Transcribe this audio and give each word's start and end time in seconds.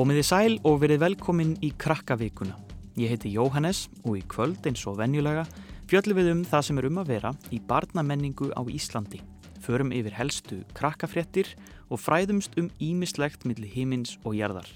Komiði 0.00 0.22
sæl 0.24 0.54
og 0.64 0.78
verið 0.80 1.02
velkomin 1.02 1.50
í 1.60 1.74
Krakkavíkuna. 1.76 2.54
Ég 2.96 3.10
heiti 3.12 3.34
Jóhannes 3.34 3.82
og 4.00 4.14
í 4.16 4.22
kvöld 4.32 4.64
eins 4.64 4.86
og 4.88 4.94
venjulega 4.96 5.42
fjöllum 5.90 6.16
við 6.16 6.30
um 6.30 6.40
það 6.48 6.64
sem 6.64 6.80
er 6.80 6.88
um 6.88 7.00
að 7.02 7.10
vera 7.10 7.32
í 7.52 7.58
barnamenningu 7.68 8.48
á 8.56 8.64
Íslandi. 8.64 9.20
Förum 9.60 9.92
yfir 9.92 10.16
helstu 10.16 10.62
krakkafréttir 10.72 11.52
og 11.92 12.00
fræðumst 12.00 12.56
um 12.56 12.72
ímislegt 12.80 13.44
millir 13.44 13.68
himins 13.74 14.16
og 14.24 14.38
jarðar. 14.40 14.72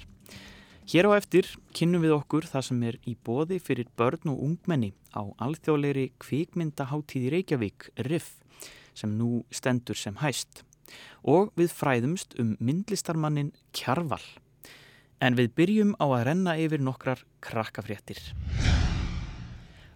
Hér 0.93 1.09
á 1.09 1.17
eftir 1.17 1.49
kynnum 1.73 2.05
við 2.05 2.19
okkur 2.19 2.45
það 2.45 2.69
sem 2.69 2.87
er 2.93 3.01
í 3.09 3.17
bóði 3.17 3.63
fyrir 3.65 3.89
börn 3.97 4.29
og 4.29 4.45
ungmenni 4.45 4.93
á 5.17 5.25
alþjóðleiri 5.41 6.11
kvikmyndaháttíði 6.21 7.33
Reykjavík, 7.39 7.95
RIF, 8.13 8.35
sem 8.93 9.17
nú 9.17 9.47
stendur 9.49 9.97
sem 9.97 10.21
hæst. 10.21 10.67
Og 11.25 11.49
við 11.57 11.73
fræðumst 11.73 12.37
um 12.37 12.59
myndlistarmannin 12.61 13.55
Kjarval. 13.73 14.21
En 15.21 15.37
við 15.39 15.53
byrjum 15.59 15.95
á 16.03 16.07
að 16.11 16.25
renna 16.31 16.57
yfir 16.59 16.83
nokkrar 16.83 17.21
krakkafréttir. 17.45 18.21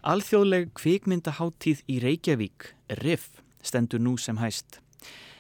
Alþjóðleg 0.09 0.71
kvikmyndaháttíð 0.79 1.83
í 1.91 1.99
Reykjavík, 2.05 2.73
RIF, 3.03 3.43
stendur 3.63 4.01
nú 4.01 4.15
sem 4.17 4.39
hæst. 4.39 4.79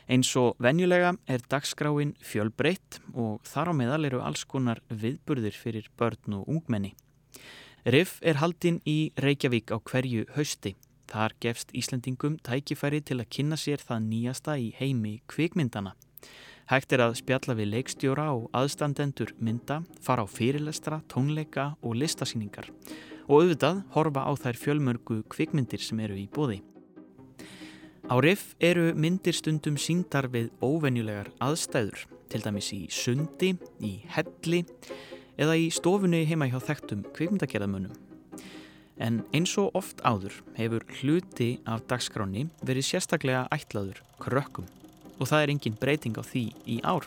Eins 0.08 0.30
og 0.40 0.56
venjulega 0.58 1.12
er 1.28 1.44
dagskráin 1.52 2.14
fjölbreytt 2.24 2.98
og 3.12 3.44
þar 3.44 3.70
á 3.70 3.74
meðal 3.76 4.08
eru 4.08 4.22
alls 4.24 4.46
konar 4.48 4.80
viðburðir 4.88 5.52
fyrir 5.52 5.90
börn 6.00 6.40
og 6.40 6.48
ungmenni. 6.48 6.94
RIF 7.84 8.18
er 8.20 8.40
haldinn 8.40 8.80
í 8.88 9.12
Reykjavík 9.20 9.70
á 9.72 9.76
hverju 9.78 10.24
hausti. 10.34 10.74
Þar 11.08 11.36
gefst 11.40 11.70
Íslandingum 11.76 12.36
tækifæri 12.44 13.00
til 13.00 13.20
að 13.20 13.30
kynna 13.32 13.56
sér 13.56 13.80
það 13.84 14.08
nýjasta 14.08 14.56
í 14.60 14.72
heimi 14.76 15.20
kvikmyndana. 15.28 15.94
Hægt 16.68 16.92
er 16.92 17.00
að 17.00 17.14
spjalla 17.16 17.54
við 17.56 17.70
leikstjóra 17.72 18.26
og 18.36 18.50
aðstandendur 18.52 19.30
mynda, 19.40 19.78
fara 20.04 20.20
á 20.20 20.28
fyrirlestra, 20.28 20.98
tónleika 21.08 21.70
og 21.80 21.96
listasýningar 21.96 22.68
og 23.24 23.40
auðvitað 23.40 23.80
horfa 23.94 24.24
á 24.28 24.32
þær 24.36 24.60
fjölmörgu 24.60 25.16
kvikmyndir 25.32 25.80
sem 25.80 26.00
eru 26.04 26.18
í 26.20 26.26
bóði. 26.28 26.60
Á 28.08 28.20
RIF 28.20 28.54
eru 28.60 28.92
myndir 28.92 29.36
stundum 29.36 29.80
síndar 29.80 30.28
við 30.32 30.50
óvenjulegar 30.60 31.32
aðstæður, 31.44 32.04
til 32.28 32.44
dæmis 32.44 32.68
í 32.76 32.82
sundi, 32.92 33.54
í 33.80 33.92
helli 34.12 34.64
eða 35.40 35.56
í 35.56 35.68
stofunni 35.72 36.26
heima 36.28 36.48
hjá 36.52 36.60
þekktum 36.68 37.06
kvikmyndagerðamönnum. 37.16 37.96
En 39.00 39.22
eins 39.32 39.56
og 39.60 39.76
oft 39.78 40.04
áður 40.04 40.42
hefur 40.56 40.84
hluti 41.00 41.54
af 41.64 41.86
dagskráni 41.88 42.48
verið 42.60 42.90
sérstaklega 42.92 43.46
ætlaður 43.54 44.02
krökkum 44.20 44.68
og 45.18 45.26
það 45.26 45.42
er 45.42 45.52
engin 45.54 45.78
breyting 45.80 46.18
á 46.18 46.22
því 46.22 46.44
í 46.66 46.78
ár. 46.86 47.06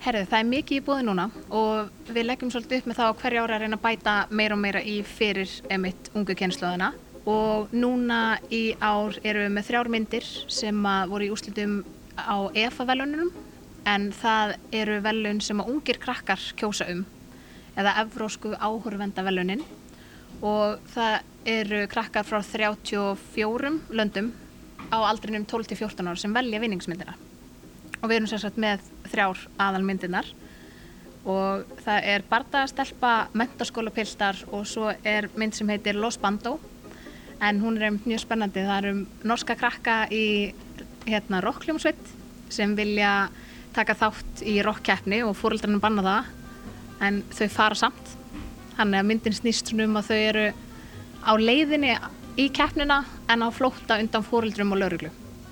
Herðu, 0.00 0.24
það 0.30 0.38
er 0.38 0.48
mikið 0.48 0.78
í 0.78 0.84
búði 0.84 1.04
núna 1.04 1.26
og 1.52 2.08
við 2.08 2.24
leggjum 2.24 2.50
svolítið 2.54 2.78
upp 2.80 2.86
með 2.88 2.98
það 3.02 3.10
á 3.12 3.18
hverja 3.20 3.42
ára 3.44 3.56
að 3.58 3.62
reyna 3.66 3.76
að 3.76 3.82
bæta 3.84 4.14
meira 4.32 4.56
og 4.56 4.62
meira 4.62 4.80
í 4.80 4.94
fyrir 5.04 5.52
emitt 5.68 6.08
ungu 6.16 6.36
kjensluðana 6.40 6.94
og 7.28 7.74
núna 7.76 8.20
í 8.48 8.62
ár 8.80 9.18
eru 9.20 9.44
við 9.44 9.52
með 9.52 9.66
þrjár 9.68 9.90
myndir 9.92 10.28
sem 10.48 10.86
voru 11.10 11.26
í 11.26 11.32
úslitum 11.34 11.82
á 12.16 12.48
EFA-velunum 12.48 13.28
en 13.92 14.08
það 14.16 14.54
eru 14.80 14.96
velun 15.04 15.44
sem 15.44 15.60
að 15.60 15.74
ungir 15.74 16.00
krakkar 16.00 16.48
kjósa 16.56 16.88
um 16.94 17.04
eða 17.76 17.98
Evrósku 18.00 18.54
áhörvendavelunin 18.56 19.62
og 20.40 20.80
það 20.92 21.48
eru 21.50 21.80
krakkar 21.90 22.26
frá 22.26 22.40
34 22.44 23.72
löndum 23.96 24.30
á 24.90 24.98
aldrinum 25.04 25.46
12-14 25.46 26.08
ára 26.08 26.18
sem 26.18 26.34
velja 26.34 26.60
vinningsmyndina. 26.60 27.16
Og 28.00 28.08
við 28.08 28.16
erum 28.16 28.30
sérstaklega 28.30 28.64
með 28.64 29.10
þrjár 29.12 29.42
aðalmyndinar 29.60 30.30
og 31.28 31.72
það 31.84 32.06
er 32.14 32.24
bardagastelpa, 32.28 33.12
mentaskólapiltar 33.36 34.40
og 34.56 34.64
svo 34.68 34.88
er 35.04 35.28
mynd 35.36 35.56
sem 35.56 35.68
heitir 35.68 35.98
Los 36.00 36.16
Bando. 36.18 36.56
En 37.40 37.60
hún 37.60 37.76
er 37.80 37.92
mjög 37.92 38.24
spennandi, 38.24 38.64
það 38.64 38.84
eru 38.84 39.28
norska 39.28 39.56
krakka 39.56 40.02
í 40.12 40.52
hérna 41.06 41.40
rockljómsveit 41.44 42.00
sem 42.52 42.72
vilja 42.76 43.30
taka 43.76 43.94
þátt 43.96 44.42
í 44.44 44.58
rockkeppni 44.64 45.22
og 45.24 45.36
fóröldarinn 45.38 45.80
banna 45.80 46.04
það. 46.04 46.32
En 47.00 47.22
þau 47.32 47.48
fara 47.52 47.78
samt 47.78 48.16
þannig 48.80 49.02
að 49.02 49.08
myndin 49.10 49.36
snýst 49.36 49.72
um 49.76 49.98
að 50.00 50.10
þau 50.10 50.18
eru 50.18 50.46
á 51.20 51.32
leiðinni 51.36 51.94
í 52.40 52.48
keppnina 52.56 53.02
en 53.28 53.44
á 53.44 53.48
flótta 53.52 53.98
undan 54.00 54.24
fóröldrum 54.24 54.72
og 54.72 54.80
lauruglu. 54.80 55.10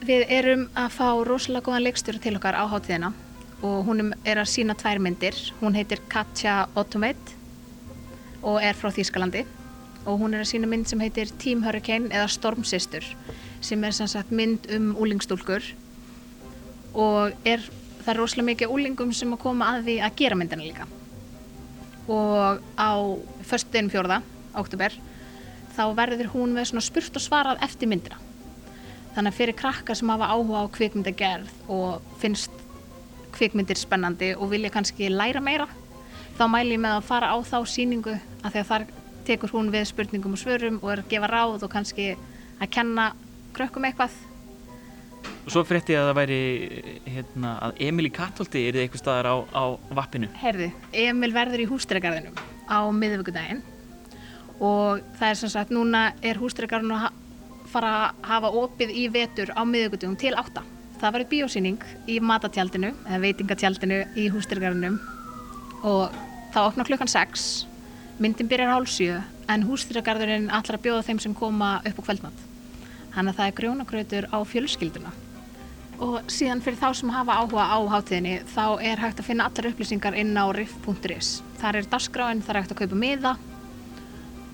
Við 0.09 0.25
erum 0.33 0.69
að 0.79 0.95
fá 0.95 1.09
rosalega 1.27 1.67
góðan 1.67 1.85
leikstjóra 1.85 2.23
til 2.23 2.37
okkar 2.39 2.57
á 2.57 2.65
hátíðina 2.71 3.13
og 3.67 3.89
hún 3.89 4.15
er 4.25 4.39
að 4.39 4.53
sína 4.53 4.77
tvær 4.79 5.03
myndir. 5.03 5.37
Hún 5.61 5.77
heitir 5.77 6.01
Katja 6.09 6.69
Ottomeit 6.79 7.35
og 8.41 8.63
er 8.63 8.79
frá 8.79 8.93
Þýskalandi 8.95 9.45
og 10.07 10.23
hún 10.23 10.37
er 10.37 10.45
að 10.45 10.53
sína 10.55 10.71
mynd 10.71 10.89
sem 10.89 11.03
heitir 11.03 11.33
Team 11.43 11.65
Hurricane 11.67 12.09
eða 12.09 12.31
Stormsistur 12.33 13.05
sem 13.61 13.83
er 13.85 13.97
sem 13.97 14.09
sagt 14.09 14.31
mynd 14.33 14.71
um 14.73 14.93
úlingstúlkur 14.97 15.67
og 16.95 17.35
er, 17.45 17.61
það 18.05 18.13
er 18.15 18.23
rosalega 18.23 18.53
mikið 18.53 18.77
úlingum 18.79 19.13
sem 19.13 19.35
að 19.35 19.43
koma 19.43 19.75
að 19.75 19.91
því 19.91 19.99
að 20.07 20.17
gera 20.23 20.39
myndina 20.39 20.65
líka 20.65 20.87
og 22.09 22.63
á 22.75 22.91
förstun 23.45 23.91
fjórða, 23.93 24.23
oktober 24.57 24.95
þá 25.77 25.85
verður 25.95 26.33
hún 26.33 26.55
með 26.57 26.73
svona 26.73 26.83
spurt 26.85 27.17
og 27.17 27.23
svarað 27.23 27.63
eftir 27.63 27.91
myndina. 27.91 28.19
Þannig 29.15 29.33
að 29.33 29.39
fyrir 29.39 29.59
krakkar 29.59 29.99
sem 29.99 30.11
hafa 30.11 30.31
áhuga 30.33 30.65
á 30.67 30.75
kvikmyndagerð 30.75 31.53
og 31.71 32.03
finnst 32.23 32.55
kvikmyndir 33.35 33.79
spennandi 33.79 34.33
og 34.35 34.51
vilja 34.53 34.73
kannski 34.75 35.11
læra 35.13 35.43
meira 35.45 35.69
þá 36.39 36.45
mæl 36.51 36.67
ég 36.71 36.81
með 36.83 36.97
að 36.97 37.07
fara 37.09 37.31
á 37.35 37.37
þá 37.43 37.59
síningu 37.67 38.15
að 38.15 38.53
því 38.53 38.61
að 38.61 38.69
þar 38.71 38.87
tekur 39.29 39.55
hún 39.55 39.71
við 39.75 39.89
spurningum 39.91 40.37
og 40.37 40.41
svörum 40.41 40.79
og 40.83 40.93
er 40.93 41.03
að 41.03 41.11
gefa 41.13 41.31
ráð 41.31 41.65
og 41.67 41.73
kannski 41.73 42.13
að 42.59 42.71
kenna 42.75 43.11
krökkum 43.57 43.87
eitthvað 43.89 44.15
svo 45.53 45.63
frétti 45.67 45.95
ég 45.95 46.01
að 46.03 46.09
það 46.11 46.17
væri 46.19 46.39
hérna, 47.09 47.51
að 47.63 47.83
Emil 47.87 48.09
í 48.09 48.13
Kattholti 48.15 48.63
er 48.67 48.77
þið 48.77 48.85
eitthvað 48.85 49.03
staðar 49.03 49.29
á, 49.31 49.37
á 49.55 49.65
vappinu. 49.97 50.29
Herði, 50.41 50.71
Emil 51.05 51.31
verður 51.35 51.63
í 51.63 51.67
hústregarðinum 51.71 52.41
á 52.69 52.79
miðvíkudaginn 52.93 53.63
og 54.59 55.05
það 55.21 55.29
er 55.29 55.39
sem 55.41 55.53
sagt, 55.53 55.71
núna 55.75 56.09
er 56.27 56.41
hústregarðin 56.41 56.97
að 56.97 57.07
fara 57.71 57.93
að 57.99 58.27
hafa 58.33 58.51
opið 58.63 58.93
í 58.97 59.05
vetur 59.15 59.53
á 59.55 59.63
miðvíkudagum 59.63 60.19
til 60.19 60.35
átta. 60.41 60.65
Það 60.99 61.15
verður 61.15 61.31
bíósýning 61.31 61.87
í 62.11 62.19
matatjaldinu, 62.25 62.91
eða 63.07 63.23
veitingatjaldinu 63.23 64.01
í 64.19 64.27
hústregarðinum 64.35 64.99
og 65.87 66.19
það 66.57 66.73
opnar 66.73 66.91
klukkan 66.91 67.13
6, 67.13 67.47
myndin 68.19 68.51
byrjar 68.51 68.75
hálf 68.75 68.91
7 68.91 69.23
en 69.55 69.69
hústregarðurinn 69.69 70.51
allar 70.51 70.81
að 70.81 70.85
bjóða 70.89 71.07
þeim 71.07 71.23
sem 71.23 71.39
koma 71.39 71.77
upp 71.87 72.03
á 72.03 72.07
kvöldmatt. 72.11 72.45
Þannig 73.15 73.33
að 73.33 73.39
það 73.39 73.47
er 73.47 73.57
grjónagrautur 73.63 74.31
á 74.35 74.39
fjölskylduna 74.43 75.15
og 76.05 76.31
síðan 76.31 76.63
fyrir 76.63 76.79
þá 76.79 76.89
sem 77.01 77.13
hafa 77.13 77.39
áhuga 77.43 77.67
á 77.67 77.79
hátíðinni 77.95 78.35
þá 78.53 78.65
er 78.87 79.03
hægt 79.03 79.23
að 79.23 79.29
finna 79.31 79.49
allar 79.49 79.71
upplýsingar 79.73 80.17
inn 80.19 80.37
á 80.39 80.47
riff.is 80.55 81.31
þar 81.59 81.81
er 81.81 81.91
dagskráin, 81.91 82.43
þar 82.45 82.57
er 82.57 82.63
hægt 82.63 82.75
að 82.77 82.83
kaupa 82.85 82.99
miða 82.99 83.35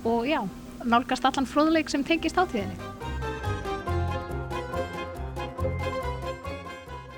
og 0.05 0.29
já, 0.29 0.41
nálgast 0.85 1.29
allan 1.29 1.49
fróðleik 1.49 1.93
sem 1.93 2.05
tengist 2.07 2.41
hátíðinni 2.41 2.93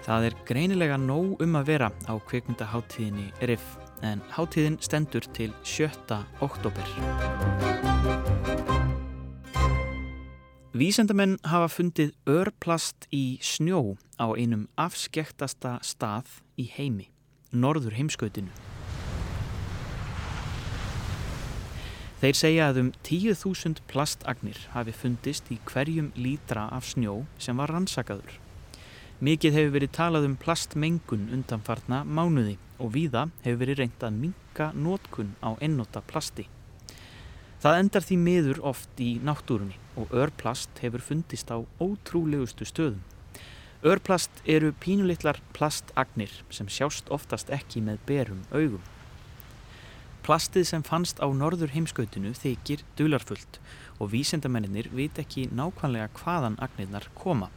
Það 0.07 0.29
er 0.29 0.35
greinilega 0.47 0.99
nóg 1.03 1.41
um 1.43 1.57
að 1.59 1.71
vera 1.73 1.89
á 2.07 2.15
kvikmyndaháttíðinni 2.31 3.33
Riff 3.51 3.75
en 4.07 4.23
hátíðin 4.37 4.79
stendur 4.79 5.27
til 5.35 5.51
7. 5.67 6.23
oktober 6.47 7.76
Vísendamenn 10.77 11.39
hafa 11.49 11.71
fundið 11.73 12.11
örplast 12.29 13.07
í 13.15 13.39
snjó 13.41 13.95
á 14.21 14.29
einum 14.37 14.67
afskektasta 14.77 15.79
stað 15.81 16.27
í 16.61 16.67
heimi, 16.69 17.07
norður 17.49 17.95
heimskautinu. 17.97 18.53
Þeir 22.21 22.37
segja 22.37 22.67
að 22.69 22.81
um 22.83 22.91
10.000 23.09 23.81
plastagnir 23.89 24.61
hafi 24.75 24.93
fundist 24.93 25.49
í 25.55 25.57
hverjum 25.71 26.11
lítra 26.19 26.67
af 26.69 26.91
snjó 26.91 27.23
sem 27.41 27.57
var 27.57 27.73
rannsakaður. 27.73 28.37
Mikið 29.25 29.57
hefur 29.57 29.75
verið 29.79 29.95
talað 29.97 30.29
um 30.29 30.37
plastmengun 30.37 31.31
undanfarna 31.39 32.03
mánuði 32.05 32.59
og 32.77 32.93
víða 32.99 33.31
hefur 33.47 33.63
verið 33.65 33.81
reynd 33.81 34.05
að 34.11 34.21
minka 34.27 34.69
nótkun 34.77 35.33
á 35.41 35.57
ennota 35.57 36.05
plasti. 36.05 36.51
Það 37.57 37.79
endar 37.81 38.05
því 38.05 38.17
miður 38.21 38.59
oft 38.69 39.01
í 39.01 39.15
náttúrunni 39.25 39.79
og 39.97 40.11
örplast 40.13 40.83
hefur 40.83 41.01
fundist 41.01 41.49
á 41.49 41.57
ótrúlegustu 41.81 42.69
stöðum. 42.69 43.01
Örplast 43.87 44.43
eru 44.45 44.75
pínulittlar 44.77 45.41
plastagnir 45.57 46.33
sem 46.53 46.69
sjást 46.69 47.09
oftast 47.13 47.53
ekki 47.55 47.81
með 47.87 48.03
berum 48.09 48.45
augum. 48.53 48.85
Plastið 50.27 50.67
sem 50.69 50.83
fannst 50.83 51.21
á 51.23 51.27
norður 51.31 51.73
heimskautinu 51.73 52.33
þykir 52.37 52.83
dularfullt 52.99 53.61
og 54.03 54.11
vísendamennir 54.13 54.91
vit 54.93 55.21
ekki 55.23 55.47
nákvæmlega 55.55 56.11
hvaðan 56.19 56.59
agnirnar 56.61 57.09
koma. 57.17 57.49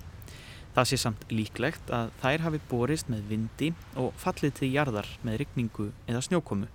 Það 0.75 0.91
sé 0.91 0.99
samt 1.01 1.23
líklegt 1.33 1.89
að 1.91 2.13
þær 2.21 2.45
hafi 2.45 2.59
borist 2.69 3.09
með 3.11 3.25
vindi 3.33 3.73
og 3.99 4.13
fallið 4.21 4.59
til 4.61 4.69
jarðar 4.77 5.09
með 5.25 5.41
rigningu 5.41 5.89
eða 6.05 6.21
snjókomu. 6.23 6.69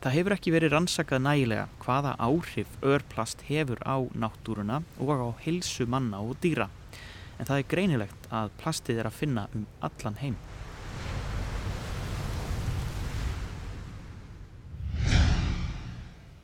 Það 0.00 0.14
hefur 0.16 0.32
ekki 0.32 0.52
verið 0.54 0.70
rannsakað 0.72 1.20
nægilega 1.26 1.64
hvaða 1.82 2.14
áhrif 2.24 2.76
örplast 2.80 3.42
hefur 3.50 3.82
á 3.84 4.00
náttúruna 4.16 4.78
og 4.96 5.10
á 5.12 5.28
hilsu 5.44 5.84
manna 5.84 6.22
og 6.24 6.38
dýra. 6.40 6.70
En 7.36 7.44
það 7.44 7.60
er 7.60 7.66
greinilegt 7.68 8.30
að 8.32 8.54
plastið 8.62 9.02
er 9.02 9.10
að 9.10 9.18
finna 9.18 9.44
um 9.52 9.66
allan 9.84 10.16
heim. 10.22 10.38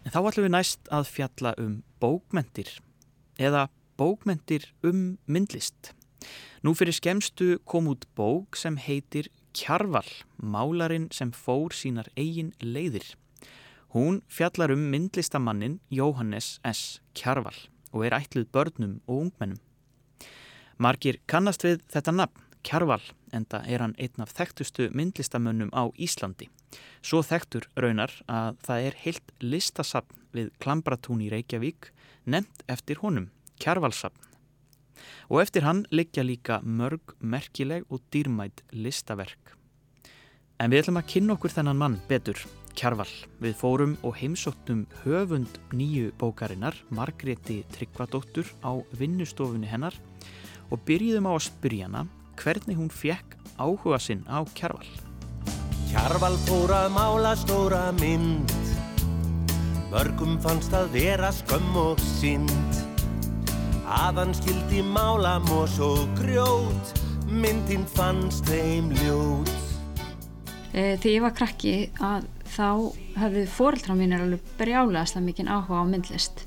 En 0.04 0.12
þá 0.12 0.20
ætlum 0.20 0.50
við 0.50 0.54
næst 0.58 0.92
að 0.92 1.08
fjalla 1.16 1.56
um 1.56 1.80
bókmentir 1.96 2.76
eða 3.40 3.70
bókmentir 3.96 4.68
um 4.84 5.14
myndlist. 5.24 5.94
Nú 6.60 6.76
fyrir 6.76 6.92
skemstu 6.92 7.54
kom 7.64 7.88
út 7.88 8.04
bók 8.12 8.60
sem 8.60 8.76
heitir 8.76 9.32
Kjarval, 9.56 10.10
málarinn 10.36 11.08
sem 11.08 11.32
fór 11.32 11.72
sínar 11.72 12.12
eigin 12.20 12.52
leiðir. 12.60 13.16
Hún 13.96 14.20
fjallar 14.28 14.70
um 14.72 14.90
myndlistamannin 14.92 15.78
Jóhannes 15.90 16.60
S. 16.62 17.00
Kjarval 17.14 17.56
og 17.96 18.02
er 18.04 18.12
ætluð 18.12 18.50
börnum 18.52 18.98
og 19.06 19.22
ungmennum. 19.22 19.60
Margir 20.76 21.16
kannast 21.24 21.64
við 21.64 21.80
þetta 21.88 22.12
nafn, 22.12 22.42
Kjarval, 22.60 23.00
enda 23.32 23.62
er 23.64 23.80
hann 23.80 23.94
einn 23.96 24.20
af 24.20 24.34
þekktustu 24.36 24.90
myndlistamönnum 24.92 25.72
á 25.72 25.88
Íslandi. 25.96 26.50
Svo 27.00 27.22
þekktur 27.24 27.70
raunar 27.72 28.12
að 28.28 28.60
það 28.68 28.90
er 28.90 28.98
heilt 29.06 29.32
listasapn 29.40 30.20
við 30.36 30.52
Klambratún 30.60 31.24
í 31.24 31.30
Reykjavík 31.32 31.88
nefnt 32.28 32.66
eftir 32.68 33.00
honum, 33.00 33.30
Kjarvalsapn. 33.56 34.20
Og 35.32 35.40
eftir 35.40 35.64
hann 35.64 35.86
liggja 35.88 36.20
líka 36.20 36.60
mörg, 36.60 37.16
merkileg 37.24 37.88
og 37.88 38.04
dýrmætt 38.12 38.60
listaverk. 38.76 39.56
En 40.60 40.68
við 40.68 40.84
ætlum 40.84 41.00
að 41.00 41.12
kynna 41.16 41.40
okkur 41.40 41.56
þennan 41.56 41.80
mann 41.80 42.00
betur 42.12 42.44
Kjarval. 42.76 43.08
Við 43.40 43.54
fórum 43.56 43.94
og 44.04 44.18
heimsóttum 44.20 44.84
höfund 45.02 45.58
nýju 45.72 46.10
bókarinnar, 46.20 46.76
Margreti 46.92 47.62
Tryggvadóttur, 47.72 48.44
á 48.60 48.76
vinnustofunni 48.98 49.68
hennar 49.70 49.96
og 50.68 50.82
byrjiðum 50.84 51.28
á 51.30 51.32
að 51.32 51.46
spyrja 51.48 51.88
hana 51.88 52.04
hvernig 52.36 52.76
hún 52.76 52.92
fekk 52.92 53.38
áhuga 53.56 53.98
sinn 54.02 54.26
á 54.28 54.44
Kjarval. 54.52 54.88
Kjarval 55.88 56.36
fór 56.44 56.74
að 56.76 56.90
mála 56.92 57.32
stóra 57.40 57.82
mynd, 57.96 58.52
mörgum 59.88 60.36
fannst 60.44 60.76
að 60.76 60.92
vera 60.98 61.32
skömm 61.32 61.80
og 61.80 62.02
synd. 62.20 62.82
Aðan 63.86 64.34
skildi 64.36 64.82
mála 64.84 65.38
mós 65.46 65.78
og 65.80 66.04
grjót, 66.18 66.96
myndin 67.30 67.86
fannst 67.96 68.44
þeim 68.50 68.92
ljót. 69.00 69.52
Eh, 70.76 70.98
þegar 71.00 71.12
ég 71.14 71.22
var 71.24 71.36
krakki 71.38 71.76
að 72.04 72.26
þá 72.56 72.96
hefði 73.20 73.46
fóreldra 73.52 73.96
mín 73.98 74.14
er 74.16 74.24
alveg 74.24 74.52
brjálega 74.58 75.22
mikið 75.22 75.52
áhuga 75.52 75.82
á 75.82 75.90
myndlist. 75.90 76.44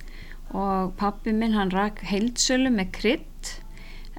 Og 0.50 0.94
pappi 0.98 1.34
minn 1.36 1.54
hann 1.54 1.74
rak 1.74 2.02
heildsölu 2.10 2.72
með 2.74 2.94
krydd 2.98 3.52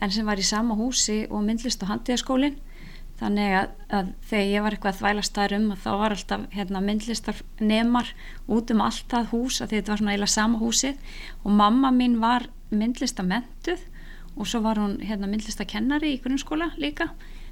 en 0.00 0.12
sem 0.14 0.26
var 0.26 0.40
í 0.40 0.46
sama 0.46 0.76
húsi 0.78 1.24
og 1.28 1.42
myndlist 1.44 1.82
og 1.82 1.90
handiðaskólin 1.90 2.58
þannig 3.20 3.54
að, 3.58 3.72
að 3.92 4.12
þegar 4.30 4.46
ég 4.48 4.64
var 4.64 4.74
eitthvað 4.74 4.94
að 4.94 5.00
þvæla 5.00 5.24
staðrum 5.26 5.66
þá 5.76 5.90
var 6.00 6.14
alltaf 6.14 6.46
hérna, 6.54 6.80
myndlistar 6.84 7.42
nemar 7.60 8.12
út 8.48 8.72
um 8.72 8.80
allt 8.84 9.10
það 9.12 9.32
hús 9.34 9.60
að 9.60 9.74
þetta 9.74 9.92
var 9.92 10.00
svona 10.00 10.14
eiginlega 10.14 10.34
sama 10.34 10.60
húsi 10.62 10.94
og 11.42 11.50
mamma 11.58 11.90
mín 11.92 12.16
var 12.22 12.48
myndlistamentuð 12.72 13.82
og 14.38 14.48
svo 14.48 14.62
var 14.64 14.80
hún 14.80 14.96
hérna, 15.04 15.28
myndlistakennari 15.28 16.14
í 16.14 16.20
grunnskóla 16.22 16.70
líka. 16.80 17.10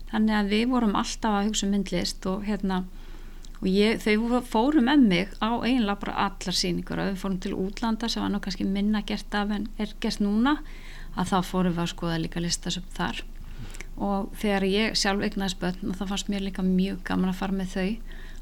Þannig 0.08 0.38
að 0.38 0.52
við 0.54 0.64
vorum 0.70 0.96
alltaf 0.96 1.34
að 1.36 1.50
hugsa 1.50 1.66
um 1.66 1.74
myndlist 1.74 2.28
og 2.30 2.46
hérna 2.48 2.84
og 3.58 3.66
ég, 3.66 3.98
þau 4.02 4.38
fóru 4.46 4.82
með 4.84 5.06
mig 5.10 5.32
á 5.42 5.50
eiginlega 5.58 5.98
bara 6.04 6.28
allar 6.28 6.54
síningur 6.54 7.00
og 7.02 7.10
við 7.10 7.18
fórum 7.22 7.40
til 7.42 7.56
útlanda 7.58 8.10
sem 8.10 8.22
var 8.22 8.30
nú 8.30 8.40
kannski 8.42 8.66
minna 8.68 9.02
gert 9.06 9.34
af 9.34 9.50
en 9.54 9.66
er 9.82 9.94
gert 10.02 10.22
núna 10.22 10.58
að 11.18 11.32
þá 11.32 11.38
fórum 11.48 11.74
við 11.74 11.84
að 11.84 11.92
skoða 11.94 12.20
líka 12.22 12.42
listasöp 12.44 12.86
þar. 12.94 13.24
Og 13.98 14.30
þegar 14.38 14.66
ég 14.70 14.98
sjálf 14.98 15.24
eignaðis 15.26 15.58
börn 15.58 15.90
og 15.90 15.98
þá 15.98 16.04
fannst 16.12 16.30
mér 16.30 16.46
líka 16.46 16.62
mjög 16.62 17.02
gaman 17.08 17.32
að 17.32 17.40
fara 17.40 17.58
með 17.58 17.74
þau 17.74 17.88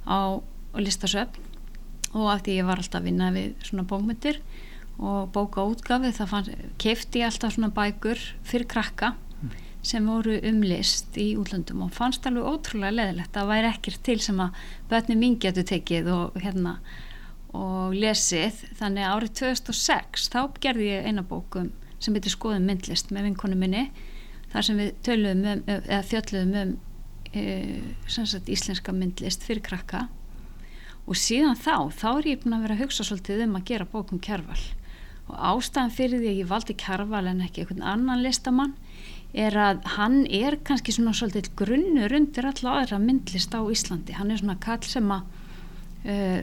á 0.04 0.20
listasöp 0.84 1.38
og 2.12 2.28
af 2.32 2.42
því 2.44 2.58
ég 2.58 2.68
var 2.68 2.80
alltaf 2.80 3.00
að 3.00 3.08
vinna 3.08 3.32
við 3.32 3.54
svona 3.64 3.86
bókmyndir 3.88 4.40
og 4.96 5.30
bóka 5.32 5.64
útgafi 5.68 6.12
þá 6.16 6.52
kefti 6.80 7.22
ég 7.22 7.30
alltaf 7.30 7.56
svona 7.56 7.72
bækur 7.72 8.20
fyrir 8.44 8.68
krakka 8.68 9.14
sem 9.86 10.06
voru 10.10 10.36
um 10.48 10.62
list 10.66 11.16
í 11.20 11.28
útlöndum 11.38 11.84
og 11.86 11.94
fannst 11.94 12.26
alveg 12.26 12.46
ótrúlega 12.50 12.96
leðilegt 12.96 13.36
að 13.38 13.50
væri 13.52 13.70
ekkert 13.70 14.02
til 14.06 14.18
sem 14.24 14.40
að 14.42 14.56
börnum 14.90 15.36
getur 15.42 15.66
tekið 15.70 16.10
og 16.14 16.40
hérna 16.42 16.78
og 17.56 17.94
lesið. 17.96 18.64
Þannig 18.80 19.08
árið 19.08 19.34
2006 19.40 20.28
þá 20.32 20.40
gerði 20.60 20.90
ég 20.90 21.08
eina 21.08 21.24
bókum 21.26 21.70
sem 22.02 22.16
heitir 22.16 22.34
Skoðum 22.34 22.66
myndlist 22.68 23.12
með 23.14 23.30
vinkonu 23.30 23.58
minni 23.58 23.86
þar 24.52 24.66
sem 24.66 24.80
við 24.80 24.92
töluðum 25.06 25.46
um, 25.52 25.62
eða 25.76 26.02
þjöldluðum 26.10 26.56
um 26.60 26.74
e, 27.32 27.44
íslenska 28.52 28.94
myndlist 28.94 29.46
fyrir 29.46 29.64
krakka. 29.64 30.06
Og 31.06 31.18
síðan 31.18 31.58
þá, 31.58 31.92
þá 31.94 32.08
er 32.16 32.28
ég 32.32 32.42
búin 32.42 32.56
að 32.56 32.66
vera 32.66 32.76
að 32.76 32.82
hugsa 32.84 33.06
svolítið 33.06 33.46
um 33.46 33.56
að 33.58 33.68
gera 33.70 33.88
bókum 33.92 34.20
kjærval 34.22 34.58
og 35.26 35.38
ástæðan 35.50 35.94
fyrir 35.94 36.22
því 36.22 36.30
að 36.30 36.40
ég 36.40 36.50
valdi 36.50 36.74
kjærval 36.78 37.24
en 37.26 37.42
ekki 37.42 37.62
einhvern 37.62 37.86
annan 37.94 38.22
listamann 38.22 38.74
er 39.36 39.56
að 39.60 39.82
hann 39.96 40.22
er 40.32 40.56
kannski 40.64 40.94
svona 40.96 41.12
svolítið 41.16 41.50
grunnur 41.58 42.14
undir 42.16 42.48
alla 42.48 42.78
aðra 42.80 43.00
myndlist 43.02 43.52
á 43.52 43.60
Íslandi. 43.60 44.16
Hann 44.16 44.32
er 44.32 44.40
svona 44.40 44.56
kall 44.62 44.84
sem 44.88 45.10
að 45.12 45.26
uh, 46.08 46.40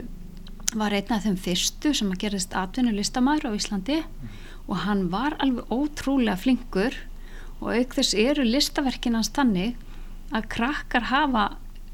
var 0.78 0.94
einn 0.94 1.14
af 1.14 1.24
þeim 1.26 1.38
fyrstu 1.38 1.94
sem 1.94 2.12
að 2.12 2.22
gerist 2.26 2.54
atvinnulistamæður 2.58 3.50
á 3.50 3.56
Íslandi 3.58 3.98
mm. 4.02 4.30
og 4.68 4.84
hann 4.86 5.08
var 5.12 5.36
alveg 5.42 5.70
ótrúlega 5.74 6.38
flinkur 6.40 6.96
og 7.60 7.70
auk 7.74 7.94
þess 7.96 8.16
eru 8.18 8.46
listaverkinans 8.46 9.30
þannig 9.34 9.78
að 10.34 10.48
krakkar 10.54 11.08
hafa 11.12 11.46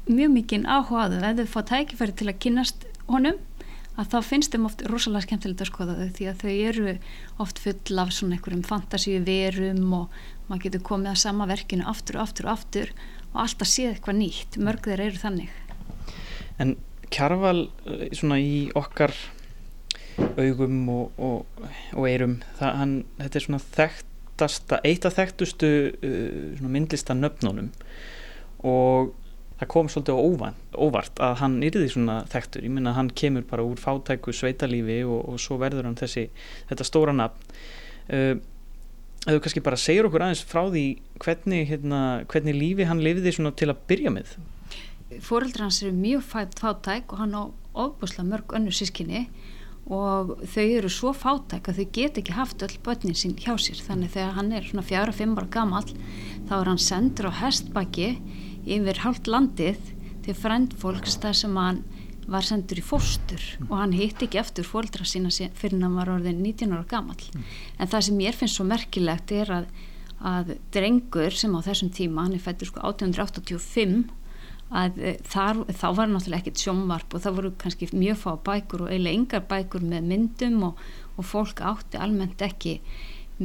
mjög 0.09 0.33
mikinn 0.33 0.65
áhugaðu 0.65 1.21
ef 1.21 1.39
þau 1.39 1.53
fá 1.53 1.61
tækifæri 1.75 2.17
til 2.17 2.29
að 2.31 2.41
kynast 2.43 2.85
honum 3.11 3.37
að 3.99 4.13
þá 4.13 4.17
finnst 4.25 4.53
þeim 4.53 4.67
oft 4.69 4.83
rosalega 4.89 5.27
skemmtilegt 5.27 5.63
að 5.65 5.69
skoða 5.69 5.97
þau 5.99 6.11
því 6.17 6.27
að 6.31 6.43
þau 6.43 6.51
eru 6.51 6.93
oft 7.43 7.59
full 7.61 8.01
af 8.01 8.13
svona 8.15 8.37
einhverjum 8.37 8.65
fantasíu 8.65 9.21
verum 9.27 9.97
og 9.99 10.21
maður 10.51 10.67
getur 10.67 10.85
komið 10.91 11.13
að 11.13 11.19
sama 11.23 11.47
verkinu 11.49 11.87
aftur 11.87 12.19
og 12.19 12.27
aftur 12.27 12.47
og 12.49 12.53
aftur 12.57 12.93
og 13.31 13.43
alltaf 13.45 13.69
séð 13.71 13.93
eitthvað 13.95 14.17
nýtt. 14.19 14.57
Mörg 14.59 14.87
þeir 14.89 15.05
eru 15.07 15.21
þannig. 15.21 15.53
En 16.61 16.75
Kjarval 17.11 17.65
eh, 17.87 18.09
svona 18.15 18.39
í 18.39 18.67
okkar 18.77 19.15
augum 20.37 20.83
og, 20.91 21.21
og, 21.23 21.63
og 21.95 22.07
eirum 22.07 22.37
það, 22.59 22.75
hann, 22.77 22.93
þetta 23.19 23.39
er 23.39 23.45
svona 23.45 23.61
þekktasta, 23.63 24.79
eitt 24.87 25.07
af 25.07 25.15
þekktustu 25.17 25.71
uh, 25.95 26.61
myndlista 26.67 27.15
nöfnunum 27.17 27.71
og 28.67 29.13
það 29.61 29.69
kom 29.71 29.89
svolítið 29.89 30.19
óvart, 30.19 30.61
óvart 30.75 31.21
að 31.23 31.35
hann 31.41 31.57
yrði 31.65 31.87
svona 31.93 32.19
þekktur, 32.29 32.67
ég 32.67 32.75
minna 32.75 32.93
hann 32.97 33.11
kemur 33.17 33.47
bara 33.49 33.65
úr 33.65 33.79
fátæku 33.81 34.35
sveitalífi 34.35 35.01
og, 35.07 35.19
og 35.31 35.41
svo 35.41 35.57
verður 35.61 35.89
hann 35.89 35.97
þessi, 35.99 36.27
þetta 36.69 36.87
stóra 36.87 37.15
nafn. 37.15 37.59
Uh, 38.11 38.35
að 39.27 39.37
þú 39.37 39.43
kannski 39.45 39.63
bara 39.65 39.77
segir 39.77 40.07
okkur 40.07 40.25
aðeins 40.25 40.43
frá 40.47 40.63
því 40.65 40.85
hvernig, 41.21 41.67
hérna, 41.69 42.01
hvernig 42.31 42.57
lífi 42.57 42.87
hann 42.89 43.03
lifiði 43.05 43.51
til 43.59 43.69
að 43.69 43.81
byrja 43.89 44.13
með? 44.13 44.35
Fóreldrar 45.21 45.67
hans 45.67 45.81
eru 45.83 45.93
mjög 45.93 46.23
fátæk 46.57 47.11
og 47.11 47.19
hann 47.19 47.35
á 47.35 47.43
ofbúslega 47.75 48.27
mörg 48.27 48.55
önnu 48.55 48.71
sískinni 48.73 49.27
og 49.91 50.37
þau 50.47 50.63
eru 50.63 50.89
svo 50.89 51.11
fátæk 51.13 51.69
að 51.69 51.81
þau 51.81 51.87
get 51.97 52.19
ekki 52.21 52.35
haft 52.37 52.63
öll 52.63 52.77
börnin 52.85 53.17
sín 53.17 53.35
hjá 53.35 53.53
sér. 53.59 53.81
Þannig 53.81 54.13
þegar 54.15 54.37
hann 54.37 54.51
er 54.55 54.67
svona 54.67 54.85
fjara, 54.87 55.11
fimm 55.15 55.35
ára 55.37 55.49
gammal 55.51 55.87
þá 56.49 56.53
er 56.59 56.69
hann 56.71 56.81
sendur 56.81 57.29
á 57.29 57.39
hestbakki 57.41 58.13
yfir 58.65 59.01
hálft 59.03 59.27
landið 59.27 59.81
til 60.25 60.37
frendfólks 60.37 61.17
þar 61.21 61.37
sem 61.37 61.57
hann 61.57 61.83
var 62.31 62.47
sendur 62.47 62.79
í 62.79 62.85
fórstur 62.85 63.41
mm. 63.41 63.69
og 63.69 63.75
hann 63.79 63.95
hitt 63.97 64.23
ekki 64.23 64.39
eftir 64.41 64.67
fóldra 64.67 65.05
sína 65.07 65.31
fyrir 65.31 65.81
hann 65.81 65.97
var 65.97 66.11
orðin 66.13 66.41
19 66.43 66.73
ára 66.75 66.87
gammal 66.89 67.19
mm. 67.19 67.45
en 67.77 67.91
það 67.91 68.07
sem 68.07 68.23
ég 68.25 68.37
finnst 68.37 68.59
svo 68.59 68.67
merkilegt 68.69 69.35
er 69.35 69.53
að, 69.59 69.69
að 70.33 70.55
drengur 70.73 71.35
sem 71.35 71.53
á 71.55 71.59
þessum 71.65 71.93
tíma, 71.95 72.25
hann 72.25 72.37
er 72.37 72.43
fættur 72.43 72.71
sko 72.71 72.83
1885 72.91 74.09
að 74.71 74.99
e, 75.03 75.15
þar, 75.27 75.65
þá 75.67 75.87
var 75.97 76.11
náttúrulega 76.11 76.45
ekkert 76.45 76.61
sjónvarp 76.63 77.15
og 77.15 77.23
það 77.23 77.39
voru 77.39 77.53
kannski 77.59 77.89
mjög 77.91 78.21
fá 78.21 78.29
bækur 78.47 78.85
og 78.85 78.91
eiginlega 78.91 79.19
yngar 79.19 79.47
bækur 79.49 79.83
með 79.83 80.07
myndum 80.13 80.61
og, 80.69 80.85
og 81.17 81.27
fólk 81.27 81.59
átti 81.67 81.99
almennt 81.99 82.43
ekki 82.45 82.77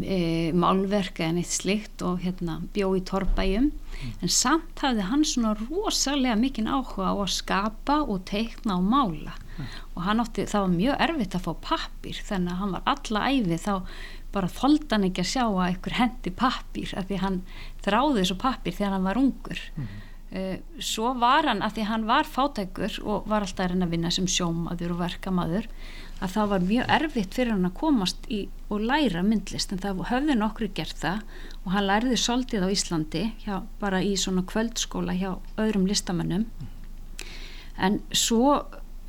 e, 0.05 0.53
málverka 0.57 1.25
en 1.27 1.39
eitt 1.41 1.53
slikt 1.53 2.03
og 2.05 2.21
hérna 2.25 2.59
bjó 2.75 2.91
í 2.99 3.03
torbæjum 3.07 3.71
mm. 3.71 4.13
en 4.25 4.33
samt 4.33 4.83
hafði 4.83 5.07
hann 5.11 5.25
svona 5.29 5.55
rosalega 5.61 6.37
mikinn 6.41 6.71
áhuga 6.71 7.13
á 7.13 7.15
að 7.15 7.35
skapa 7.37 8.01
og 8.05 8.25
teikna 8.29 8.79
og 8.81 8.87
mála 8.91 9.37
mm. 9.37 9.73
og 9.95 10.05
hann 10.07 10.23
átti, 10.25 10.47
það 10.51 10.67
var 10.67 10.75
mjög 10.75 11.05
erfitt 11.09 11.39
að 11.39 11.47
fá 11.47 11.53
pappir 11.71 12.23
þannig 12.29 12.55
að 12.55 12.63
hann 12.63 12.77
var 12.77 12.87
alla 12.95 13.27
æfi 13.33 13.61
þá 13.67 13.75
bara 14.37 14.53
þoldi 14.53 14.91
hann 14.93 15.07
ekki 15.09 15.23
að 15.23 15.31
sjá 15.33 15.45
að 15.47 15.63
einhver 15.69 15.97
hendi 16.01 16.35
pappir 16.43 16.97
af 16.99 17.09
því 17.09 17.23
hann 17.23 17.39
þráði 17.87 18.19
þessu 18.21 18.39
pappir 18.43 18.77
þegar 18.77 18.97
hann 18.97 19.09
var 19.09 19.21
ungur 19.21 19.63
mm. 19.77 19.87
uh, 20.41 20.57
svo 20.93 21.15
var 21.21 21.49
hann, 21.49 21.63
af 21.65 21.77
því 21.77 21.87
hann 21.91 22.09
var 22.09 22.29
fátækur 22.29 22.99
og 23.05 23.31
var 23.31 23.47
alltaf 23.47 23.69
að 23.69 23.75
reyna 23.75 23.89
að 23.89 23.97
vinna 23.97 24.13
sem 24.13 24.29
sjómaður 24.29 24.97
og 24.97 25.07
verkamaður 25.07 25.71
að 26.17 26.33
það 26.33 26.53
var 26.53 26.65
mjög 26.71 26.93
erfitt 26.97 27.37
fyrir 27.37 27.53
hann 27.53 27.69
að 27.69 27.77
komast 27.81 28.31
í 28.33 28.47
og 28.73 28.87
læra 28.89 29.23
myndlist 29.27 29.73
en 29.73 29.83
það 29.83 30.07
höfði 30.11 30.39
nokkru 30.39 30.71
gert 30.75 30.97
það 31.03 31.21
og 31.63 31.69
hann 31.75 31.87
læriði 31.91 32.17
soldið 32.23 32.65
á 32.65 32.69
Íslandi 32.73 33.25
hjá, 33.45 33.61
bara 33.81 34.01
í 34.03 34.17
svona 34.19 34.47
kvöldskóla 34.49 35.15
hjá 35.19 35.37
öðrum 35.61 35.87
listamennum 35.91 36.49
en 37.77 38.01
svo 38.17 38.57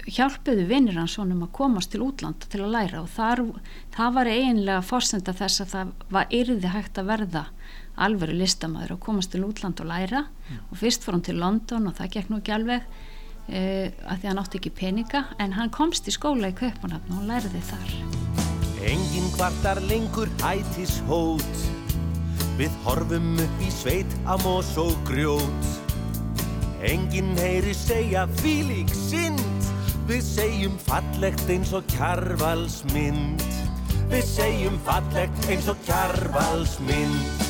hjálpuðu 0.07 0.67
vinnir 0.69 0.97
hans 0.99 1.17
honum 1.19 1.43
að 1.45 1.53
komast 1.57 1.91
til 1.91 2.03
útlanda 2.05 2.47
til 2.51 2.61
að 2.63 2.73
læra 2.75 3.01
og 3.01 3.09
þar, 3.11 3.43
það 3.95 4.13
var 4.17 4.29
eiginlega 4.31 4.85
fórsenda 4.85 5.35
þess 5.35 5.63
að 5.63 5.73
það 5.73 5.91
var 6.15 6.33
yrði 6.37 6.71
hægt 6.71 7.01
að 7.01 7.09
verða 7.11 7.43
alveru 7.97 8.37
listamæður 8.37 8.95
og 8.95 9.03
komast 9.03 9.33
til 9.33 9.43
útlanda 9.47 9.83
og 9.83 9.89
læra. 9.89 10.23
Mm. 10.47 10.59
og 10.71 10.79
fyrst 10.79 11.03
fór 11.03 11.17
hann 11.17 11.25
til 11.27 11.39
London 11.41 11.89
og 11.89 11.97
það 11.97 12.11
gekk 12.13 12.31
nú 12.31 12.39
ekki 12.39 12.55
alveg 12.55 12.85
uh, 13.47 13.87
að 14.07 14.19
því 14.19 14.31
hann 14.31 14.43
átti 14.43 14.61
ekki 14.61 14.75
peninga 14.77 15.25
en 15.43 15.55
hann 15.57 15.73
komst 15.73 16.07
í 16.07 16.15
skóla 16.15 16.51
í 16.53 16.57
Kaupanafn 16.57 17.17
og 17.19 17.25
læriði 17.31 17.63
þar. 17.71 17.97
Engin 18.87 19.33
kvartar 19.35 19.81
lengur 19.89 20.29
ætis 20.45 20.99
hót 21.09 21.67
Við 22.57 22.73
horfum 22.81 23.35
upp 23.37 23.59
í 23.61 23.67
sveit 23.69 24.13
á 24.25 24.33
mós 24.41 24.71
og 24.81 24.95
grjót. 25.05 25.67
Engin 26.81 27.35
heyri 27.37 27.75
segja 27.77 28.23
fílík 28.39 28.89
synd. 28.97 29.67
Við 30.09 30.23
segjum 30.25 30.79
fallegt 30.81 31.45
eins 31.53 31.75
og 31.77 31.85
kjarvalsmynd. 31.93 33.45
Við 34.09 34.25
segjum 34.25 34.81
fallegt 34.87 35.45
eins 35.53 35.69
og 35.69 35.77
kjarvalsmynd. 35.85 37.45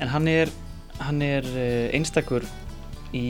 En 0.00 0.08
hann 0.08 0.32
er, 0.32 0.48
hann 1.04 1.20
er 1.20 1.44
eh, 1.52 1.92
einstakur 1.92 2.48
í 3.14 3.26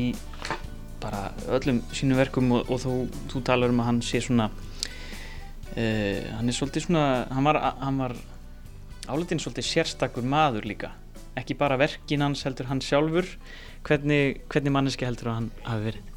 bara 1.04 1.28
öllum 1.52 1.82
sínum 1.92 2.18
verkum 2.18 2.52
og, 2.56 2.70
og 2.72 2.80
þú, 2.80 2.94
þú 3.32 3.42
talar 3.44 3.74
um 3.74 3.82
að 3.82 3.90
hann 3.90 4.00
sé 4.04 4.22
svona 4.24 4.48
uh, 4.48 6.20
hann 6.38 6.48
er 6.48 6.56
svolítið 6.56 6.88
svona 6.88 7.04
hann 7.28 7.48
var, 7.50 7.60
var 8.00 8.16
áletinn 9.10 9.42
svolítið 9.42 9.68
sérstakur 9.68 10.24
maður 10.26 10.68
líka. 10.68 10.94
Ekki 11.36 11.56
bara 11.58 11.78
verkin 11.80 12.22
hans 12.24 12.44
heldur 12.46 12.70
hann 12.70 12.82
sjálfur. 12.84 13.26
Hvernig, 13.84 14.44
hvernig 14.48 14.72
manneski 14.72 15.06
heldur 15.06 15.32
hann 15.34 15.50
hafi 15.66 15.90
verið? 15.90 16.10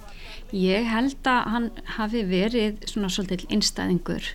Ég 0.55 0.85
held 0.87 1.27
að 1.27 1.47
hann 1.51 1.71
hafi 1.97 2.21
verið 2.27 2.85
svona 2.87 3.09
svolítið 3.11 3.49
innstæðingur. 3.51 4.29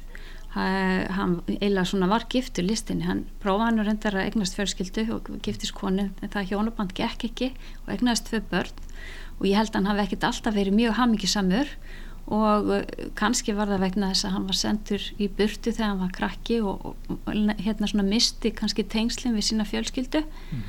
Hann 0.52 1.38
eila 1.64 1.86
svona 1.88 2.10
var 2.10 2.26
giftur 2.28 2.66
listinni, 2.66 3.06
hann 3.08 3.22
prófaði 3.40 3.70
hann 3.70 3.80
að 3.80 3.86
reynda 3.88 4.10
að 4.10 4.26
egnast 4.26 4.58
fjölskyldu 4.58 5.06
og 5.14 5.30
giftist 5.46 5.72
konu 5.72 6.10
en 6.10 6.32
það 6.34 6.50
hjónaband 6.50 6.92
gekk 6.98 7.24
ekki 7.30 7.48
og 7.86 7.94
egnast 7.94 8.28
tvei 8.28 8.42
börn 8.50 8.82
og 9.42 9.48
ég 9.50 9.58
held 9.58 9.72
að 9.72 9.80
hann 9.80 9.90
hafi 9.90 10.06
ekkert 10.06 10.28
alltaf 10.28 10.54
verið 10.54 10.78
mjög 10.78 10.96
hamingisamur 11.00 11.70
og 12.30 12.70
uh, 12.70 12.84
kannski 13.18 13.54
var 13.56 13.70
það 13.72 13.82
vegna 13.82 14.12
þess 14.12 14.28
að 14.28 14.34
hann 14.36 14.46
var 14.46 14.58
sendur 14.58 15.08
í 15.18 15.26
burtu 15.26 15.72
þegar 15.72 15.90
hann 15.90 16.04
var 16.04 16.14
krakki 16.14 16.60
og, 16.62 16.92
og 17.10 17.52
hérna 17.58 17.90
svona 17.90 18.06
misti 18.06 18.52
kannski 18.54 18.86
tengslinn 18.86 19.34
við 19.34 19.48
sína 19.48 19.66
fjölskyldu 19.66 20.22
mm. 20.22 20.60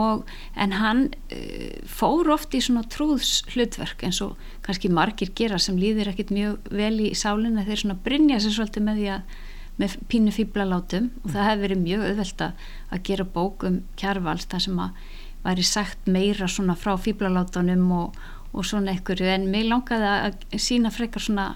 og 0.00 0.24
en 0.56 0.76
hann 0.80 1.02
uh, 1.12 1.72
fór 1.84 2.32
oft 2.32 2.56
í 2.56 2.62
svona 2.64 2.86
trúðs 2.88 3.42
hlutverk 3.52 4.06
eins 4.08 4.22
og 4.24 4.38
kannski 4.64 4.88
margir 4.88 5.34
gera 5.36 5.60
sem 5.60 5.76
líðir 5.76 6.14
ekkit 6.14 6.32
mjög 6.32 6.72
vel 6.72 6.96
í 7.04 7.12
sálinna 7.12 7.66
þeir 7.68 7.84
svona 7.84 8.00
brinja 8.06 8.40
sér 8.40 8.56
svolítið 8.56 8.88
með 8.88 9.02
því 9.02 9.10
að 9.18 9.42
með 9.74 9.98
pínu 10.08 10.32
fýblalátum 10.32 11.10
mm. 11.10 11.20
og 11.20 11.34
það 11.34 11.50
hefur 11.50 11.66
verið 11.66 11.84
mjög 11.84 12.08
auðvelt 12.08 12.48
að 12.48 13.04
gera 13.10 13.28
bók 13.36 13.68
um 13.68 13.78
kjærvald 14.00 14.48
þar 14.48 14.64
sem 14.70 14.80
að 14.80 15.12
væri 15.44 15.64
sagt 15.66 16.08
meira 16.08 16.48
svona 16.48 16.76
frá 16.78 16.94
fýblalátunum 17.00 17.90
og, 17.92 18.16
og 18.52 18.66
svona 18.66 18.94
einhverju 18.94 19.28
en 19.28 19.50
mig 19.52 19.66
langaði 19.68 20.10
að 20.14 20.58
sína 20.60 20.92
frekar 20.94 21.22
svona 21.22 21.48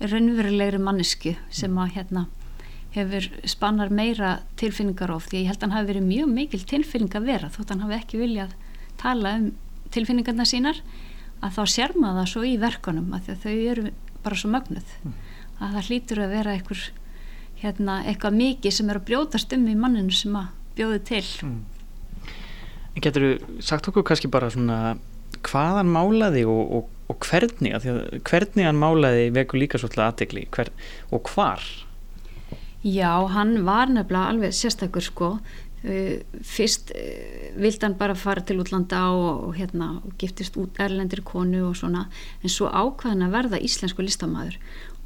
raunverulegri 0.00 0.80
mannesku 0.82 1.36
sem 1.50 1.78
að 1.80 1.94
hérna 1.96 2.26
hefur 2.96 3.28
spannar 3.48 3.92
meira 3.92 4.38
tilfinningar 4.60 5.12
of 5.12 5.28
því 5.28 5.42
ég 5.42 5.50
held 5.50 5.60
að 5.60 5.66
hann 5.66 5.76
hafi 5.76 5.90
verið 5.92 6.08
mjög 6.08 6.32
mikil 6.32 6.62
tilfinning 6.68 7.16
að 7.16 7.28
vera 7.28 7.52
þótt 7.52 7.72
hann 7.72 7.84
hafi 7.84 7.98
ekki 7.98 8.20
viljað 8.20 8.54
tala 9.00 9.34
um 9.36 9.50
tilfinningarna 9.92 10.46
sínar 10.48 10.80
að 11.44 11.58
þá 11.58 11.62
sérma 11.72 12.14
það 12.16 12.30
svo 12.32 12.44
í 12.48 12.54
verkunum 12.60 13.12
að 13.16 13.32
þau 13.42 13.52
eru 13.54 13.90
bara 14.24 14.38
svo 14.40 14.50
mögnuð 14.52 14.94
mm. 15.04 15.16
að 15.60 15.76
það 15.76 15.90
hlýtur 15.90 16.22
að 16.24 16.34
vera 16.38 16.54
einhver 16.56 16.84
hérna, 17.60 18.00
eitthvað 18.04 18.38
mikið 18.40 18.76
sem 18.78 18.90
er 18.92 19.00
að 19.00 19.08
brjótast 19.10 19.56
um 19.56 19.68
í 19.68 19.76
manninu 19.78 20.16
sem 20.16 20.36
að 20.36 20.52
bjóði 20.76 21.02
til 21.10 21.24
mm. 21.46 21.60
Getur 23.04 23.26
þú 23.26 23.62
sagt 23.64 23.88
okkur 23.90 24.06
kannski 24.08 24.30
bara 24.32 24.50
svona 24.52 24.96
hvað 25.46 25.80
hann 25.80 25.92
málaði 25.92 26.46
og, 26.48 26.62
og, 26.78 26.92
og 27.12 27.26
hvernig, 27.28 27.74
að 27.76 28.20
hvernig 28.26 28.66
hann 28.66 28.80
málaði 28.80 29.28
veku 29.36 29.60
líka 29.60 29.80
svolítið 29.80 30.06
aðtegli 30.06 30.46
og 31.12 31.30
hvar? 31.34 31.62
Já, 32.86 33.12
hann 33.34 33.64
var 33.66 33.90
nefnilega 33.90 34.32
alveg 34.32 34.54
sérstakur 34.54 35.04
sko 35.04 35.30
fyrst 35.86 36.90
vildi 37.60 37.84
hann 37.84 37.94
bara 37.98 38.16
fara 38.18 38.42
til 38.42 38.58
útlanda 38.62 39.04
og, 39.14 39.44
og 39.48 39.56
hérna 39.58 39.92
og 40.00 40.16
giftist 40.18 40.56
út 40.58 40.80
erlendir 40.82 41.22
konu 41.26 41.68
og 41.68 41.76
svona 41.78 42.06
en 42.42 42.52
svo 42.52 42.70
ákvaðan 42.70 43.26
að 43.28 43.36
verða 43.36 43.62
íslensku 43.68 44.02
listamæður 44.02 44.56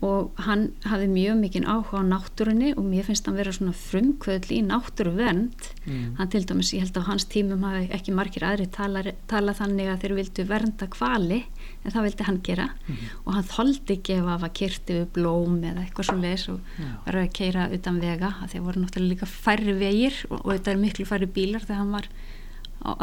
og 0.01 0.39
hann 0.47 0.71
hafði 0.89 1.09
mjög 1.13 1.35
mikinn 1.43 1.67
áhuga 1.69 2.01
á 2.01 2.05
náttúrunni 2.09 2.71
og 2.73 2.87
mér 2.89 3.05
finnst 3.05 3.27
hann 3.29 3.37
vera 3.37 3.53
svona 3.53 3.75
frumkvöðl 3.77 4.55
í 4.57 4.61
náttúruvend 4.65 5.69
mm. 5.85 6.17
hann 6.17 6.31
til 6.33 6.41
dæmis, 6.49 6.73
ég 6.73 6.87
held 6.87 6.97
að 6.97 7.05
á 7.05 7.11
hans 7.11 7.29
tímum 7.29 7.67
hafi 7.69 7.91
ekki 7.99 8.15
margir 8.17 8.47
aðri 8.49 8.71
tala, 8.73 9.05
tala 9.29 9.53
þannig 9.59 9.93
að 9.93 10.01
þeir 10.07 10.17
vildu 10.23 10.49
vernda 10.49 10.89
kvali 10.97 11.43
en 11.85 11.93
það 11.93 12.09
vildi 12.09 12.29
hann 12.31 12.41
gera. 12.49 12.69
Mm. 12.89 13.07
og 13.27 13.33
hann 13.37 13.49
þóldi 13.53 13.97
ekki 13.99 14.17
ef 14.17 14.33
að 14.33 14.51
kyrti 14.63 14.99
við 15.03 15.09
blóm 15.21 15.61
eða 15.61 15.85
eitthvað 15.85 16.09
svo 16.09 16.19
leis 16.25 16.49
og 16.49 16.61
verið 17.05 17.23
að 17.27 17.33
keira 17.37 17.71
utan 17.77 18.01
vega 18.01 18.35
þeir 18.47 18.69
voru 18.69 18.85
náttúrulega 18.85 19.15
líka 19.15 19.29
færri 19.29 19.77
vegir 19.77 20.23
og, 20.31 20.39
og 20.47 20.55
þetta 20.55 20.73
er 20.73 20.85
miklu 20.87 21.09
færri 21.13 21.29
bílar 21.29 21.67
þegar 21.67 21.83
hann 21.85 21.99
var 21.99 22.15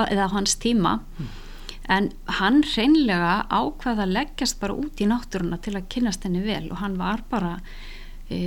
eða 0.08 0.26
á 0.26 0.34
hans 0.34 0.58
tíma. 0.58 0.98
Mm 1.20 1.36
en 1.88 2.10
hann 2.40 2.64
reynlega 2.76 3.36
ákvaða 3.48 4.06
að 4.06 4.16
leggjast 4.16 4.60
bara 4.62 4.76
út 4.76 5.00
í 5.02 5.08
náttúruna 5.08 5.60
til 5.64 5.78
að 5.78 5.88
kynast 5.94 6.26
henni 6.28 6.44
vel 6.44 6.66
og 6.72 6.82
hann 6.82 6.98
var 7.00 7.24
bara 7.32 7.58
e, 8.30 8.40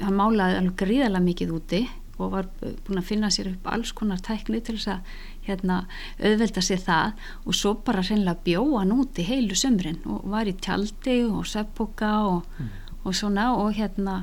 hann 0.00 0.18
málaði 0.18 0.58
alveg 0.58 0.80
gríðarlega 0.82 1.28
mikið 1.28 1.54
úti 1.54 1.84
og 2.14 2.30
var 2.30 2.48
búin 2.62 3.00
að 3.00 3.08
finna 3.08 3.30
sér 3.34 3.50
upp 3.50 3.68
alls 3.70 3.92
konar 3.96 4.22
tækni 4.22 4.60
til 4.62 4.76
þess 4.78 4.92
að 4.94 5.14
hérna, 5.48 5.80
auðvelda 6.22 6.62
sér 6.64 6.82
það 6.82 7.24
og 7.44 7.58
svo 7.58 7.74
bara 7.86 8.04
reynlega 8.06 8.44
bjóða 8.46 8.82
hann 8.82 8.96
úti 8.96 9.26
heilu 9.26 9.58
sömrin 9.58 10.02
og 10.10 10.26
var 10.32 10.50
í 10.50 10.56
tjaldi 10.58 11.20
og 11.26 11.46
söpboka 11.50 12.12
og, 12.30 12.50
mm. 12.58 12.74
og 13.04 13.16
svona 13.18 13.48
og 13.58 13.74
hérna 13.78 14.20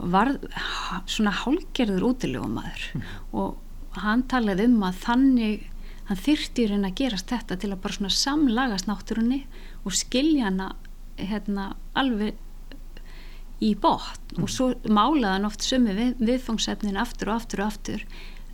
var 0.00 0.32
svona 1.10 1.34
hálgerður 1.42 2.08
útilegum 2.12 2.56
maður 2.56 2.86
mm. 2.96 3.10
og 3.36 4.00
hann 4.00 4.24
talaði 4.30 4.68
um 4.70 4.82
að 4.86 5.00
þannig 5.04 5.69
hann 6.10 6.18
þyrti 6.18 6.64
í 6.64 6.68
raun 6.72 6.88
að 6.88 6.96
gerast 6.98 7.30
þetta 7.30 7.56
til 7.62 7.70
að 7.70 7.82
bara 7.84 7.96
svona 7.96 8.10
samlagast 8.10 8.88
náttúrunni 8.90 9.44
og 9.86 9.94
skilja 9.94 10.48
hana 10.48 10.72
hérna 11.20 11.74
alveg 11.94 12.34
í 13.62 13.74
bótt 13.78 14.34
mm. 14.34 14.42
og 14.42 14.50
svo 14.50 14.70
málaði 14.88 15.36
hann 15.36 15.48
oft 15.48 15.62
sömu 15.62 15.94
við, 15.94 16.14
viðfangsefnin 16.18 16.98
aftur 16.98 17.30
og 17.30 17.42
aftur 17.42 17.62
og 17.62 17.70
aftur 17.70 18.06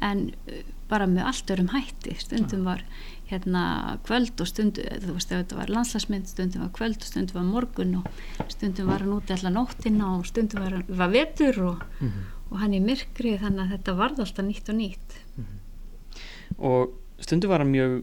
en 0.05 0.27
uh, 0.51 0.65
bara 0.91 1.07
með 1.11 1.31
allt 1.31 1.53
örum 1.55 1.71
hætti 1.73 2.15
stundum 2.21 2.67
var 2.67 2.83
hérna 3.31 3.63
kvöld 4.07 4.39
og 4.43 4.51
stundum 4.51 5.01
þú 5.03 5.17
veist 5.17 5.33
þetta 5.33 5.59
var 5.59 5.73
landslagsmynd 5.73 6.29
stundum 6.31 6.67
var 6.67 6.75
kvöld 6.77 7.01
og 7.01 7.09
stundum 7.09 7.41
var 7.41 7.49
morgun 7.49 7.97
og 8.03 8.53
stundum 8.53 8.93
var 8.93 9.03
hann 9.03 9.17
úti 9.17 9.35
allar 9.35 9.55
nóttina 9.57 10.13
og 10.19 10.29
stundum 10.29 10.63
var, 10.63 10.77
var 10.87 11.11
vetur 11.15 11.63
og, 11.73 11.83
mm 12.01 12.09
-hmm. 12.09 12.29
og 12.51 12.61
hann 12.61 12.75
í 12.75 12.85
myrkri 12.85 13.39
þannig 13.39 13.65
að 13.65 13.73
þetta 13.75 13.99
varð 14.03 14.21
alltaf 14.21 14.45
nýtt 14.45 14.69
og 14.69 14.77
nýtt 14.77 15.11
mm 15.37 15.45
-hmm. 15.45 15.59
og 16.59 17.06
stundu 17.23 17.49
var 17.51 17.65
hann 17.65 17.73
mjög 17.73 18.03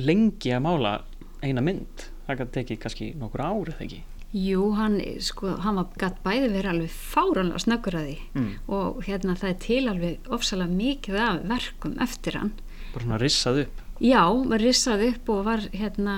lengi 0.00 0.54
að 0.54 0.64
mála 0.64 0.94
eina 1.42 1.62
mynd. 1.64 2.08
Það 2.26 2.40
gæti 2.40 2.56
tekið 2.56 2.82
kannski 2.82 3.12
nokkur 3.18 3.44
árið 3.44 3.76
þegar 3.76 3.86
ekki? 3.88 4.02
Jú, 4.32 4.70
hann, 4.78 4.96
sko, 5.20 5.58
hann 5.60 5.76
var 5.76 5.90
gætt 6.00 6.22
bæði 6.24 6.48
verið 6.54 6.70
alveg 6.70 6.92
fáranlega 6.96 7.60
snöggur 7.66 7.98
að 7.98 8.06
því. 8.08 8.18
Mm. 8.38 8.50
og 8.72 9.02
hérna 9.04 9.36
það 9.36 9.50
er 9.50 9.58
til 9.66 9.82
alveg 9.92 10.32
ofsalega 10.32 10.76
mikið 10.78 11.18
af 11.20 11.40
verkum 11.50 11.96
eftir 12.00 12.38
hann. 12.40 12.52
Bara 12.94 13.04
svona 13.04 13.20
rissað 13.20 13.64
upp. 13.66 13.82
Já, 14.02 14.24
var 14.48 14.58
rissað 14.58 15.02
upp 15.10 15.28
og 15.30 15.44
var 15.46 15.60
hérna 15.76 16.14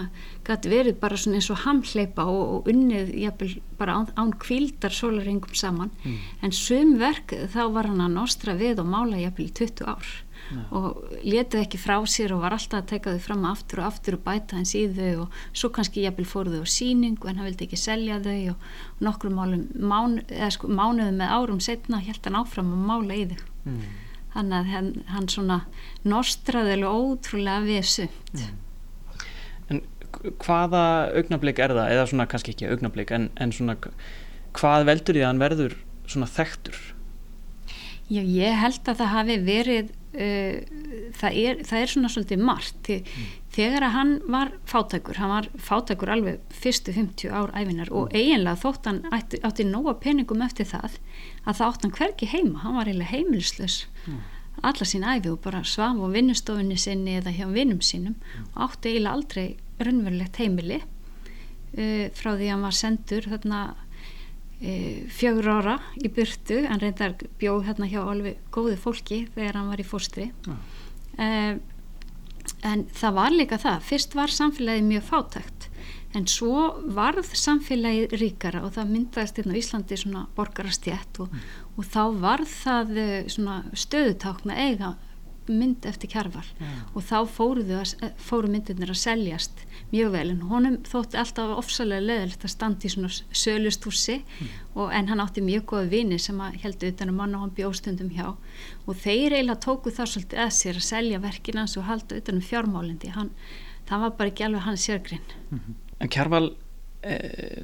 gætt 0.46 0.68
verið 0.70 1.00
bara 1.02 1.18
svona 1.20 1.40
eins 1.40 1.50
og 1.52 1.58
hamleipa 1.64 2.24
og, 2.30 2.44
og 2.54 2.70
unnið 2.70 3.10
jafnvel 3.24 3.56
bara 3.80 3.98
án, 3.98 4.06
án 4.14 4.30
kvildar 4.40 4.94
sólaringum 4.94 5.58
saman. 5.58 5.90
Mm. 6.04 6.22
en 6.46 6.54
sum 6.54 6.94
verk 7.02 7.34
þá 7.52 7.66
var 7.74 7.90
hann 7.90 8.04
að 8.06 8.14
nostra 8.14 8.54
við 8.54 8.78
og 8.80 8.88
mála 8.94 9.18
jafnvel 9.20 9.50
í 9.50 9.56
20 9.58 9.90
ár 9.90 10.14
Nei. 10.52 10.64
og 10.76 11.00
letið 11.24 11.62
ekki 11.62 11.78
frá 11.80 11.96
sér 12.10 12.34
og 12.36 12.42
var 12.44 12.54
alltaf 12.56 12.82
að 12.82 12.88
teka 12.92 13.14
þau 13.14 13.22
fram 13.24 13.46
aftur 13.48 13.80
og 13.80 13.86
aftur 13.88 14.18
og 14.18 14.24
bæta 14.26 14.58
hans 14.58 14.74
í 14.76 14.82
þau 14.92 15.24
og 15.24 15.38
svo 15.56 15.70
kannski 15.72 16.04
jafnvel 16.04 16.26
fóruð 16.28 16.58
þau 16.58 16.68
á 16.68 16.74
síningu 16.74 17.30
en 17.30 17.40
hann 17.40 17.48
vildi 17.48 17.68
ekki 17.68 17.80
selja 17.80 18.20
þau 18.24 18.52
og 18.52 18.66
nokkru 19.06 19.32
málum 19.32 19.64
mán, 19.80 20.18
sko, 20.52 20.68
mánuðu 20.68 21.14
með 21.16 21.32
árum 21.38 21.62
setna 21.64 22.02
held 22.04 22.28
hann 22.28 22.38
áfram 22.42 22.74
að 22.76 22.84
mála 22.90 23.16
í 23.16 23.24
þau 23.32 23.40
mm. 23.70 23.80
þannig 24.36 24.58
að 24.58 24.70
hann, 24.74 24.92
hann 25.14 25.30
svona 25.32 25.58
nostraði 26.04 26.76
alveg 26.76 27.00
ótrúlega 27.00 27.64
við 27.64 27.90
sumt 27.94 28.36
mm. 28.36 28.60
En 29.72 29.80
hvaða 30.44 30.84
augnablík 31.16 31.62
er 31.64 31.72
það, 31.72 31.94
eða 31.94 32.08
svona 32.10 32.28
kannski 32.28 32.52
ekki 32.52 32.68
augnablík 32.68 33.14
en, 33.16 33.30
en 33.40 33.52
svona 33.56 33.78
hvað 34.54 34.90
veldur 34.90 35.16
því 35.16 35.24
að 35.24 35.30
hann 35.30 35.42
verður 35.42 35.78
svona 36.04 36.28
þekktur? 36.28 36.76
Já, 38.12 38.20
ég 38.20 38.58
held 38.60 38.88
að 38.90 38.98
það 39.00 39.14
hafi 39.14 39.36
verið 39.46 39.92
það, 40.14 41.38
er, 41.40 41.62
það 41.66 41.80
er 41.80 41.90
svona 41.90 42.10
svolítið 42.12 42.42
margt 42.46 42.90
mm. 42.92 43.30
þegar 43.54 43.86
að 43.88 43.94
hann 43.96 44.12
var 44.30 44.52
fátækur, 44.70 45.18
hann 45.18 45.32
var 45.32 45.48
fátækur 45.68 46.12
alveg 46.14 46.54
fyrstu 46.54 46.94
50 46.94 47.34
ár 47.34 47.50
æfinar 47.54 47.90
mm. 47.90 47.96
og 47.98 48.14
eiginlega 48.14 48.60
þótt 48.62 48.88
hann 48.90 49.02
átti, 49.14 49.40
átti 49.46 49.66
nóga 49.68 49.96
peningum 50.02 50.44
eftir 50.46 50.68
það 50.70 50.98
að 51.44 51.58
það 51.58 51.66
átti 51.68 51.86
hann 51.86 51.96
hverki 51.98 52.30
heima, 52.30 52.62
hann 52.62 52.78
var 52.78 52.90
eiginlega 52.90 53.12
heimilislaus 53.12 53.78
mm. 54.06 54.22
alla 54.70 54.88
sín 54.88 55.06
æfi 55.08 55.32
og 55.32 55.42
bara 55.44 55.64
svaf 55.66 55.98
á 55.98 56.06
vinnustofinni 56.14 56.78
sinni 56.80 57.18
eða 57.20 57.34
hjá 57.34 57.46
vinnum 57.50 57.82
sínum 57.82 58.14
mm. 58.14 58.50
og 58.54 58.66
átti 58.68 58.94
eiginlega 58.94 59.18
aldrei 59.18 59.46
raunverulegt 59.82 60.42
heimili 60.42 60.82
uh, 60.82 62.06
frá 62.14 62.34
því 62.34 62.46
að 62.46 62.54
hann 62.54 62.68
var 62.68 62.78
sendur 62.78 63.30
þarna 63.34 63.64
fjögur 65.12 65.50
ára 65.58 65.76
í 66.00 66.08
burtu 66.12 66.62
en 66.64 66.80
reyndar 66.80 67.16
bjóð 67.40 67.68
hérna 67.68 67.88
hjá 67.90 68.00
alveg 68.02 68.40
góði 68.54 68.78
fólki 68.80 69.20
þegar 69.34 69.60
hann 69.60 69.70
var 69.72 69.82
í 69.82 69.86
fórstri 69.86 70.30
ja. 70.30 70.56
e, 71.20 71.28
en 72.64 72.86
það 72.96 73.18
var 73.18 73.34
líka 73.34 73.60
það 73.60 73.86
fyrst 73.90 74.16
var 74.16 74.32
samfélagið 74.32 74.88
mjög 74.88 75.06
fátækt 75.10 75.68
en 76.14 76.28
svo 76.30 76.68
varð 76.96 77.32
samfélagið 77.36 78.14
ríkara 78.20 78.62
og 78.64 78.76
það 78.76 78.92
myndaðist 78.94 79.40
hérna 79.40 79.56
á 79.56 79.60
Íslandi 79.60 79.98
svona 79.98 80.26
borgarastjætt 80.36 81.20
og, 81.24 81.32
mm. 81.32 81.48
og 81.74 81.90
þá 81.90 82.02
varð 82.22 82.54
það 82.62 82.94
e, 83.02 83.08
svona 83.34 83.58
stöðutákna 83.84 84.58
eiga 84.68 84.94
mynd 85.48 85.86
eftir 85.88 86.10
kjarval 86.12 86.46
yeah. 86.60 86.80
og 86.94 87.04
þá 87.04 87.16
fóru, 87.30 87.64
fóru 88.16 88.50
myndirnir 88.50 88.92
að 88.92 89.00
seljast 89.02 89.64
mjög 89.92 90.12
vel 90.14 90.24
en 90.32 90.42
honum 90.50 90.78
þótti 90.88 91.18
alltaf 91.20 91.52
ofsalega 91.58 92.04
leðilegt 92.04 92.46
að 92.46 92.52
standa 92.54 92.88
í 92.88 92.92
svona 92.92 93.10
sölustúsi 93.12 94.16
mm. 94.22 94.54
en 94.98 95.10
hann 95.10 95.22
átti 95.24 95.44
mjög 95.44 95.66
goða 95.72 95.90
vini 95.92 96.18
sem 96.22 96.40
heldur 96.62 96.94
utan 96.94 97.12
að 97.12 97.18
manna 97.20 97.42
hann 97.42 97.54
bjóstundum 97.56 98.10
hjá 98.14 98.26
og 98.32 98.98
þeir 99.04 99.36
eiginlega 99.36 99.60
tóku 99.66 99.92
það 99.94 100.12
svolítið 100.14 100.44
að 100.46 100.52
sér 100.58 100.80
að 100.80 100.88
selja 100.88 101.22
verkinans 101.22 101.76
og 101.80 101.88
halda 101.90 102.20
utan 102.20 102.40
um 102.40 102.48
fjármálindi 102.48 103.12
hann, 103.14 103.30
það 103.88 104.06
var 104.06 104.18
bara 104.18 104.32
ekki 104.32 104.48
alveg 104.48 104.66
hans 104.68 104.88
sérgrinn 104.88 105.34
mm 105.50 105.58
-hmm. 105.58 105.80
En 106.00 106.08
kjarval 106.08 106.56
e, 107.02 107.14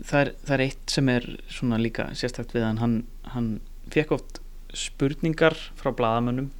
það, 0.04 0.20
er, 0.20 0.34
það 0.44 0.54
er 0.54 0.60
eitt 0.60 0.90
sem 0.90 1.08
er 1.08 1.26
svona 1.48 1.78
líka 1.78 2.10
sérstakt 2.14 2.54
við 2.54 2.64
hann 2.64 2.78
hann, 2.78 3.04
hann 3.34 3.60
fekk 3.90 4.12
oft 4.12 4.40
spurningar 4.74 5.56
frá 5.76 5.90
bladamönnum 5.96 6.50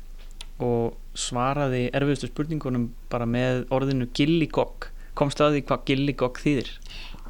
og 0.61 0.97
svaraði 1.19 1.89
erfiðustu 1.97 2.31
spurningunum 2.31 2.91
bara 3.13 3.27
með 3.27 3.65
orðinu 3.75 4.09
gilligokk 4.17 4.91
komst 5.19 5.41
að 5.43 5.57
því 5.57 5.63
hvað 5.69 5.87
gilligokk 5.91 6.41
þýðir? 6.41 6.71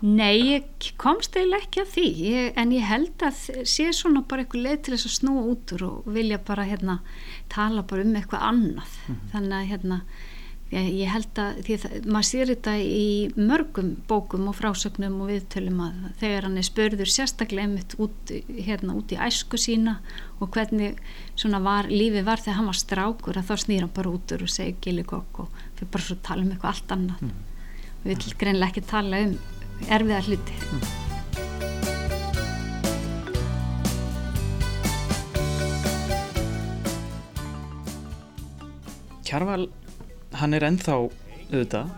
Nei, 0.00 0.36
ég 0.54 0.90
komst 1.00 1.34
eiginlega 1.36 1.66
ekki 1.66 1.80
að 1.82 1.90
því 1.92 2.04
ég, 2.24 2.46
en 2.60 2.70
ég 2.72 2.86
held 2.88 3.24
að 3.26 3.40
sé 3.68 3.90
svona 3.92 4.22
bara 4.28 4.46
eitthvað 4.46 4.64
leið 4.64 4.78
til 4.86 4.94
þess 4.94 5.08
að 5.10 5.16
snúa 5.18 5.42
út 5.50 5.74
úr 5.76 5.84
og 5.90 6.06
vilja 6.14 6.38
bara 6.48 6.64
hérna 6.68 7.00
tala 7.52 7.84
bara 7.84 8.06
um 8.06 8.14
eitthvað 8.16 8.46
annað 8.48 8.94
mm 8.96 9.14
-hmm. 9.14 9.26
þannig 9.32 9.56
að 9.58 9.70
hérna 9.72 9.98
ég, 10.70 11.08
held 11.10 11.38
að 11.40 11.60
því 11.66 11.76
að 11.76 12.06
maður 12.06 12.26
sér 12.28 12.50
þetta 12.52 12.74
í 12.78 13.06
mörgum 13.34 13.90
bókum 14.10 14.46
og 14.50 14.56
frásögnum 14.58 15.16
og 15.24 15.32
viðtölum 15.32 15.80
að 15.82 16.04
þegar 16.20 16.46
hann 16.46 16.60
er 16.60 16.66
spörður 16.68 17.10
sérstaklega 17.10 17.66
einmitt 17.66 17.96
út, 17.98 18.32
hérna, 18.46 18.94
út 18.98 19.10
í 19.10 19.18
æsku 19.18 19.58
sína 19.58 19.98
og 20.38 20.52
hvernig 20.54 21.00
var, 21.66 21.90
lífi 21.90 22.22
var 22.26 22.42
þegar 22.42 22.60
hann 22.60 22.70
var 22.70 22.78
strákur 22.78 23.40
að 23.40 23.50
þá 23.50 23.54
snýr 23.64 23.86
hann 23.86 23.94
bara 23.98 24.14
út 24.14 24.36
úr 24.36 24.46
og 24.46 24.54
segir 24.54 24.78
gili 24.84 25.06
kokk 25.06 25.44
og 25.44 25.60
fyrir 25.78 25.90
bara 25.90 26.06
svo 26.06 26.18
að 26.18 26.24
tala 26.30 26.46
um 26.46 26.54
eitthvað 26.54 26.72
allt 26.74 26.96
annað 26.96 27.26
mm. 27.26 27.36
við 28.06 28.24
vil 28.24 28.40
greinlega 28.44 28.70
ekki 28.70 28.86
tala 28.94 29.24
um 29.26 29.38
erfiðar 29.90 30.30
hluti 30.30 30.58
mm. 30.70 30.88
Kjarval 39.30 39.68
hann 40.40 40.56
er 40.56 40.66
ennþá 40.68 40.96
auðvitað 40.96 41.90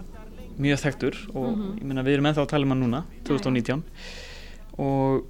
mjög 0.63 0.83
þekktur 0.83 1.19
og 1.33 1.47
mm 1.47 1.55
-hmm. 1.61 1.79
ég 1.81 1.87
meina 1.89 2.03
við 2.03 2.15
erum 2.17 2.29
ennþá 2.31 2.43
að 2.43 2.53
tala 2.53 2.67
um 2.67 2.75
hann 2.75 2.83
núna 2.85 3.05
2019 3.25 3.83
og, 4.79 5.25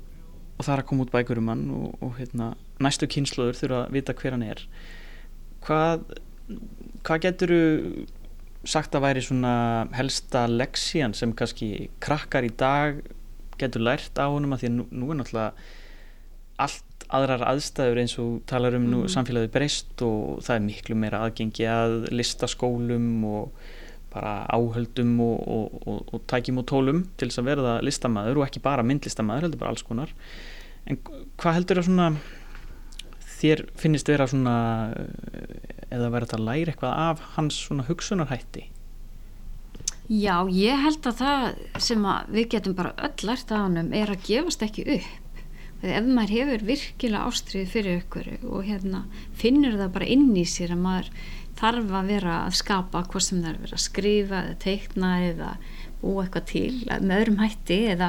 og 0.59 0.65
það 0.65 0.75
er 0.75 0.83
að 0.83 0.89
koma 0.89 1.05
út 1.05 1.13
bækur 1.13 1.39
um 1.39 1.49
hann 1.49 1.71
og, 1.71 2.03
og 2.03 2.19
hérna, 2.19 2.55
næstu 2.81 3.07
kynsluður 3.07 3.59
þurfa 3.59 3.87
að 3.87 3.93
vita 3.93 4.13
hver 4.13 4.37
hann 4.37 4.43
er. 4.43 4.67
Hvað 5.63 6.05
hvað 7.07 7.23
getur 7.27 7.53
þú 7.53 8.07
sagt 8.69 8.95
að 8.95 9.05
væri 9.07 9.23
svona 9.25 9.55
helsta 9.97 10.47
leksían 10.47 11.15
sem 11.15 11.33
kannski 11.35 11.91
krakkar 12.03 12.47
í 12.47 12.53
dag 12.55 13.01
getur 13.59 13.83
lært 13.83 14.19
á 14.19 14.27
honum? 14.31 14.55
Að 14.55 14.63
því 14.63 14.69
að 14.69 14.77
nú, 14.77 14.87
nú 14.91 15.11
er 15.11 15.19
náttúrulega 15.19 15.53
allt 16.63 16.92
aðrar 17.13 17.45
aðstæður 17.51 18.03
eins 18.03 18.17
og 18.23 18.41
talar 18.51 18.77
um 18.79 18.89
nú 18.89 19.05
mhm. 19.05 19.13
samfélagið 19.15 19.55
breyst 19.55 20.05
og 20.07 20.43
það 20.45 20.59
er 20.59 20.67
miklu 20.67 20.99
meira 20.99 21.23
aðgengi 21.27 21.69
að 21.69 21.97
listaskólum 22.13 23.09
og 23.29 23.71
bara 24.13 24.43
áhöldum 24.53 25.15
og, 25.25 25.39
og, 25.49 25.79
og, 25.89 26.01
og 26.13 26.25
tækjum 26.29 26.61
og 26.61 26.67
tólum 26.69 27.01
til 27.17 27.31
þess 27.31 27.41
að 27.41 27.49
verða 27.49 27.79
listamæður 27.87 28.43
og 28.43 28.47
ekki 28.49 28.61
bara 28.65 28.85
myndlistamæður 28.85 29.47
heldur 29.47 29.63
bara 29.63 29.73
alls 29.73 29.87
konar. 29.89 30.13
En 30.85 30.99
hvað 31.41 31.57
heldur 31.59 31.81
það 31.81 31.89
svona 31.89 32.11
þér 33.43 33.65
finnist 33.81 34.11
vera 34.11 34.29
svona 34.29 34.57
eða 35.89 36.11
verður 36.13 36.29
þetta 36.29 36.39
að 36.39 36.47
læra 36.49 36.75
eitthvað 36.75 37.01
af 37.07 37.25
hans 37.39 37.59
svona 37.67 37.87
hugsunarhætti? 37.89 38.69
Já, 40.13 40.45
ég 40.51 40.81
held 40.83 41.07
að 41.09 41.21
það 41.23 41.45
sem 41.81 42.07
að 42.11 42.33
við 42.37 42.49
getum 42.53 42.77
bara 42.77 42.93
öll 43.07 43.29
lært 43.29 43.53
af 43.55 43.65
hann 43.65 43.93
er 43.97 44.13
að 44.13 44.25
gefast 44.27 44.65
ekki 44.67 44.85
upp 44.99 45.22
ef 45.83 46.07
maður 46.07 46.35
hefur 46.37 46.67
virkilega 46.69 47.29
ástriði 47.29 47.71
fyrir 47.73 48.03
ykkur 48.03 48.29
og 48.47 48.67
hérna 48.69 49.05
finnur 49.39 49.79
það 49.81 49.95
bara 49.97 50.11
inn 50.15 50.29
í 50.39 50.45
sér 50.47 50.77
að 50.77 50.85
maður 50.85 51.09
þarf 51.59 51.97
að 51.99 52.13
vera 52.13 52.37
að 52.47 52.59
skapa 52.59 53.03
hvað 53.11 53.27
sem 53.27 53.43
það 53.43 53.51
er 53.51 53.57
að 53.57 53.67
vera 53.67 53.79
að 53.79 53.87
skrifa 53.87 54.39
eða 54.43 54.61
teikna 54.63 55.11
eða 55.27 55.51
búa 56.03 56.25
eitthvað 56.25 56.49
til 56.51 56.71
með 57.03 57.19
öðrum 57.19 57.43
hætti 57.43 57.79
eða 57.93 58.09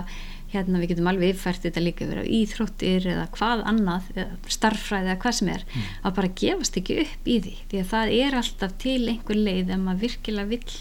hérna 0.54 0.82
við 0.82 0.94
getum 0.94 1.10
alveg 1.10 1.34
yfirfært 1.34 1.66
þetta 1.66 1.84
líka 1.84 2.08
vera 2.10 2.24
íþróttir 2.38 3.08
eða 3.10 3.26
hvað 3.34 3.64
annað 3.72 4.10
eða 4.14 4.54
starffræði 4.56 5.10
eða 5.10 5.20
hvað 5.24 5.38
sem 5.40 5.52
er 5.54 5.64
mm. 5.66 5.86
að 6.06 6.18
bara 6.20 6.34
gefast 6.42 6.80
ekki 6.82 6.98
upp 7.04 7.30
í 7.30 7.38
því 7.46 7.54
því 7.72 7.82
að 7.82 7.92
það 7.94 8.16
er 8.20 8.38
alltaf 8.40 8.76
til 8.84 9.00
einhver 9.10 9.40
leið 9.40 9.74
ef 9.74 9.82
maður 9.82 10.04
virkilega 10.06 10.52
vil 10.54 10.78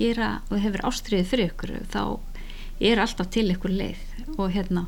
gera 0.00 0.30
og 0.48 0.64
hefur 0.64 0.84
ástriði 0.90 1.28
fyrir 1.32 1.52
ykkur 1.54 1.74
þá 1.92 2.02
er 2.90 3.02
alltaf 3.02 3.32
til 3.32 3.46
einhver 3.48 3.74
leið 3.80 4.36
og 4.36 4.52
hérna 4.54 4.86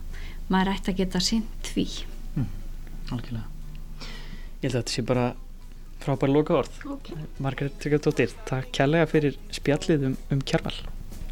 maður 0.53 0.75
ætti 0.77 0.93
að 0.93 1.01
geta 1.03 1.23
sínt 1.25 1.73
því. 1.73 1.87
Mm, 2.37 2.51
Algjörlega. 3.17 3.49
Ég 4.63 4.69
held 4.69 4.77
að 4.77 4.83
þetta 4.83 4.95
sé 4.95 5.03
bara 5.07 5.31
frábæri 6.03 6.35
loka 6.35 6.57
orð 6.59 6.83
okay. 6.97 7.17
Margaret 7.43 7.79
Tryggardóttir, 7.83 8.35
takk 8.49 8.71
kærlega 8.75 9.09
fyrir 9.11 9.39
spjallið 9.55 10.09
um, 10.11 10.17
um 10.35 10.43
kjærval 10.47 10.75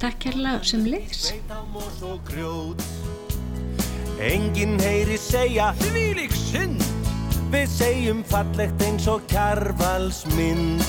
Takk 0.00 0.18
kærlega 0.24 0.62
sem 0.66 0.86
liðs 0.86 1.30
Engin 4.20 4.74
heyri 4.82 5.16
segja 5.16 5.70
Þvílik 5.80 6.34
synd. 6.36 6.82
Við 7.50 7.70
segjum 7.72 8.20
fallegt 8.30 8.82
eins 8.86 9.06
og 9.10 9.24
kjærvalsmynd 9.30 10.84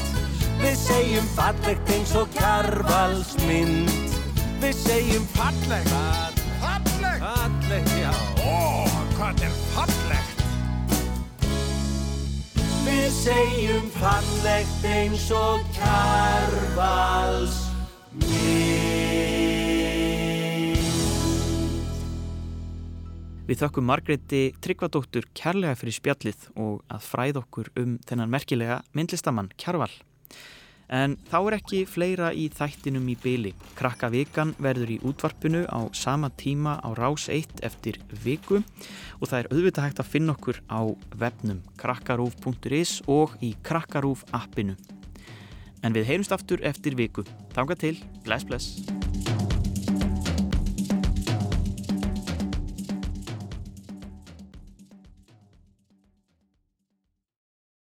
Við 0.62 0.76
segjum 0.78 1.30
fallegt 1.38 1.94
eins 1.96 2.14
og 2.20 2.30
kjærvalsmynd 2.36 3.96
Við 4.62 4.76
segjum 4.84 5.26
fallegt, 5.34 6.31
Hvað 9.32 9.46
er 9.48 9.54
fallegt? 9.72 10.40
Við 12.84 13.06
segjum 13.16 13.86
fallegt 13.96 14.88
eins 14.92 15.30
og 15.32 15.62
kærvals 15.72 17.56
mynd. 18.20 18.92
Við 23.48 23.62
þakkum 23.64 23.88
Margretti 23.88 24.44
Tryggvadóttur 24.60 25.32
kærlega 25.32 25.80
fyrir 25.80 25.96
spjallið 25.96 26.52
og 26.60 26.84
að 26.92 27.08
fræð 27.08 27.40
okkur 27.46 27.72
um 27.80 27.96
þennan 28.04 28.36
merkilega 28.36 28.82
myndlistamann 28.92 29.56
Kjærval. 29.56 29.96
En 30.92 31.16
þá 31.30 31.38
er 31.40 31.56
ekki 31.56 31.82
fleira 31.88 32.32
í 32.36 32.50
þættinum 32.52 33.08
í 33.14 33.16
byli. 33.24 33.54
Krakka 33.80 34.10
vikan 34.12 34.52
verður 34.60 34.92
í 34.98 35.00
útvarpinu 35.08 35.64
á 35.72 35.88
sama 35.96 36.30
tíma 36.36 36.78
á 36.84 36.92
rás 36.98 37.30
1 37.32 37.64
eftir 37.64 38.02
viku 38.26 38.60
og 38.60 39.30
það 39.30 39.38
er 39.40 39.52
auðvitað 39.54 39.88
hægt 39.88 40.02
að 40.04 40.12
finna 40.12 40.36
okkur 40.36 40.60
á 40.68 40.82
webnum 41.16 41.62
krakkarúf.is 41.80 43.00
og 43.08 43.38
í 43.40 43.56
krakkarúf 43.64 44.26
appinu. 44.36 44.76
En 45.82 45.96
við 45.96 46.12
heyrumst 46.12 46.36
aftur 46.36 46.62
eftir 46.62 47.00
viku. 47.00 47.24
Þanga 47.56 47.80
til, 47.80 47.96
bless 48.28 48.46
bless. 48.46 49.11